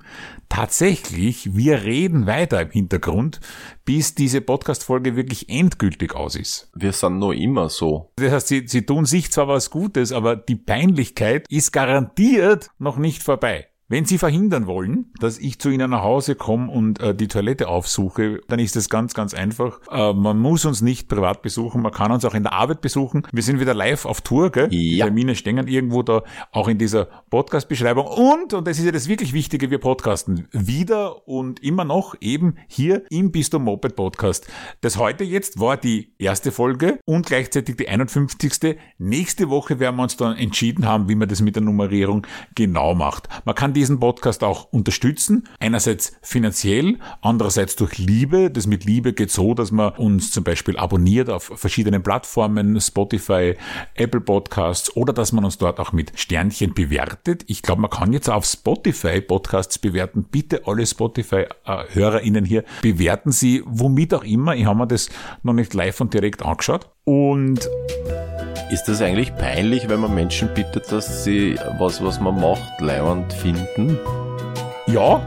tatsächlich, 0.48 1.56
wir 1.56 1.84
reden 1.84 2.26
weiter 2.26 2.60
im 2.60 2.70
Hintergrund, 2.70 3.40
bis 3.84 4.14
diese 4.14 4.40
Podcast-Folge 4.40 5.16
wirklich 5.16 5.48
endgültig 5.48 6.14
aus 6.14 6.36
ist. 6.36 6.70
Wir 6.74 6.92
sind 6.92 7.18
nur 7.18 7.34
immer 7.34 7.68
so. 7.68 8.12
Das 8.16 8.32
heißt, 8.32 8.48
Sie, 8.48 8.64
Sie 8.66 8.84
tun 8.84 9.06
sich 9.06 9.30
zwar 9.30 9.48
was 9.48 9.70
Gutes, 9.70 10.12
aber 10.12 10.36
die 10.36 10.56
Peinlichkeit 10.56 11.46
ist 11.48 11.72
garantiert 11.72 12.70
noch 12.78 12.98
nicht 12.98 13.22
vorbei. 13.22 13.68
Wenn 13.90 14.04
Sie 14.04 14.18
verhindern 14.18 14.66
wollen, 14.66 15.06
dass 15.18 15.38
ich 15.38 15.58
zu 15.58 15.70
Ihnen 15.70 15.90
nach 15.90 16.02
Hause 16.02 16.34
komme 16.34 16.70
und 16.70 17.00
äh, 17.00 17.14
die 17.14 17.26
Toilette 17.26 17.68
aufsuche, 17.68 18.42
dann 18.46 18.58
ist 18.58 18.76
es 18.76 18.90
ganz, 18.90 19.14
ganz 19.14 19.32
einfach. 19.32 19.80
Äh, 19.90 20.12
man 20.12 20.38
muss 20.38 20.66
uns 20.66 20.82
nicht 20.82 21.08
privat 21.08 21.40
besuchen, 21.40 21.80
man 21.80 21.92
kann 21.92 22.12
uns 22.12 22.26
auch 22.26 22.34
in 22.34 22.42
der 22.42 22.52
Arbeit 22.52 22.82
besuchen. 22.82 23.26
Wir 23.32 23.42
sind 23.42 23.60
wieder 23.60 23.72
live 23.72 24.04
auf 24.04 24.20
Tour, 24.20 24.50
gell? 24.50 24.68
Ja. 24.70 25.06
Termine 25.06 25.34
stehen 25.34 25.56
irgendwo 25.66 26.02
da, 26.02 26.22
auch 26.52 26.68
in 26.68 26.76
dieser 26.76 27.06
Podcast-Beschreibung. 27.30 28.06
Und, 28.06 28.52
und 28.52 28.66
das 28.66 28.78
ist 28.78 28.84
ja 28.84 28.92
das 28.92 29.08
wirklich 29.08 29.32
Wichtige, 29.32 29.70
wir 29.70 29.78
podcasten 29.78 30.48
wieder 30.52 31.26
und 31.26 31.62
immer 31.62 31.84
noch 31.84 32.14
eben 32.20 32.56
hier 32.68 33.04
im 33.08 33.32
Bistum 33.32 33.64
Moped 33.64 33.96
Podcast. 33.96 34.48
Das 34.82 34.98
heute 34.98 35.24
jetzt 35.24 35.60
war 35.60 35.78
die 35.78 36.12
erste 36.18 36.52
Folge 36.52 37.00
und 37.06 37.24
gleichzeitig 37.24 37.76
die 37.78 37.88
51. 37.88 38.76
Nächste 38.98 39.48
Woche 39.48 39.80
werden 39.80 39.96
wir 39.96 40.02
uns 40.02 40.18
dann 40.18 40.36
entschieden 40.36 40.84
haben, 40.84 41.08
wie 41.08 41.14
man 41.14 41.26
das 41.26 41.40
mit 41.40 41.56
der 41.56 41.62
Nummerierung 41.62 42.26
genau 42.54 42.94
macht. 42.94 43.30
Man 43.46 43.54
kann 43.54 43.77
diesen 43.78 44.00
Podcast 44.00 44.42
auch 44.42 44.72
unterstützen. 44.72 45.46
Einerseits 45.60 46.12
finanziell, 46.20 46.98
andererseits 47.22 47.76
durch 47.76 47.96
Liebe. 47.96 48.50
Das 48.50 48.66
mit 48.66 48.84
Liebe 48.84 49.12
geht 49.12 49.30
so, 49.30 49.54
dass 49.54 49.70
man 49.70 49.92
uns 49.92 50.32
zum 50.32 50.42
Beispiel 50.42 50.76
abonniert 50.76 51.30
auf 51.30 51.52
verschiedenen 51.54 52.02
Plattformen, 52.02 52.80
Spotify, 52.80 53.54
Apple 53.94 54.20
Podcasts 54.20 54.96
oder 54.96 55.12
dass 55.12 55.30
man 55.30 55.44
uns 55.44 55.58
dort 55.58 55.78
auch 55.78 55.92
mit 55.92 56.18
Sternchen 56.18 56.74
bewertet. 56.74 57.44
Ich 57.46 57.62
glaube, 57.62 57.82
man 57.82 57.90
kann 57.90 58.12
jetzt 58.12 58.28
auf 58.28 58.44
Spotify 58.44 59.20
Podcasts 59.20 59.78
bewerten. 59.78 60.24
Bitte 60.24 60.62
alle 60.66 60.84
Spotify-HörerInnen 60.84 62.44
hier 62.44 62.64
bewerten 62.82 63.30
Sie, 63.30 63.62
womit 63.64 64.12
auch 64.12 64.24
immer. 64.24 64.56
Ich 64.56 64.66
habe 64.66 64.80
mir 64.80 64.88
das 64.88 65.08
noch 65.44 65.52
nicht 65.52 65.72
live 65.72 66.00
und 66.00 66.12
direkt 66.12 66.44
angeschaut. 66.44 66.90
Und 67.04 67.68
ist 68.70 68.84
das 68.84 69.00
eigentlich 69.00 69.34
peinlich, 69.34 69.88
wenn 69.88 70.00
man 70.00 70.14
Menschen 70.14 70.52
bittet, 70.54 70.92
dass 70.92 71.24
sie 71.24 71.58
was, 71.78 72.02
was 72.02 72.20
man 72.20 72.40
macht, 72.40 72.80
leibend 72.80 73.32
finden? 73.32 73.98
Ja, 74.86 75.20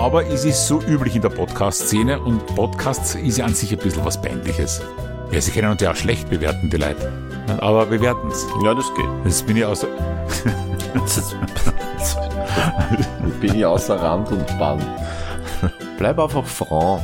aber 0.00 0.26
es 0.26 0.44
ist 0.46 0.66
so 0.66 0.80
üblich 0.80 1.14
in 1.14 1.20
der 1.20 1.28
Podcast-Szene 1.28 2.20
und 2.20 2.46
Podcasts 2.54 3.16
ist 3.16 3.36
ja 3.36 3.44
an 3.44 3.52
sich 3.52 3.70
ein 3.70 3.78
bisschen 3.78 4.02
was 4.02 4.18
Peinliches. 4.20 4.80
Ja, 5.30 5.42
sie 5.42 5.50
können 5.50 5.70
uns 5.70 5.82
ja 5.82 5.90
auch 5.90 5.96
schlecht 5.96 6.30
bewerten, 6.30 6.70
die 6.70 6.78
Leute. 6.78 7.12
Aber 7.58 7.84
bewerten 7.84 8.28
es. 8.28 8.46
Ja, 8.64 8.72
das 8.72 8.90
geht. 8.94 9.04
Das 9.24 9.42
bin 9.42 9.58
ich 9.58 9.64
außer. 9.64 9.88
bin 13.40 13.54
ich 13.54 13.66
außer 13.66 13.96
Rand 13.96 14.32
und 14.32 14.46
Band. 14.58 14.86
Bleib 15.98 16.18
einfach 16.18 16.46
franc. 16.46 17.02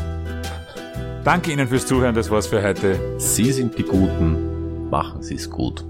Danke 1.27 1.51
Ihnen 1.51 1.67
fürs 1.67 1.85
Zuhören, 1.85 2.15
das 2.15 2.31
war's 2.31 2.47
für 2.47 2.63
heute. 2.63 3.19
Sie 3.19 3.51
sind 3.51 3.77
die 3.77 3.83
Guten, 3.83 4.89
machen 4.91 5.25
Sie 5.25 5.35
es 5.35 5.51
gut. 5.51 5.85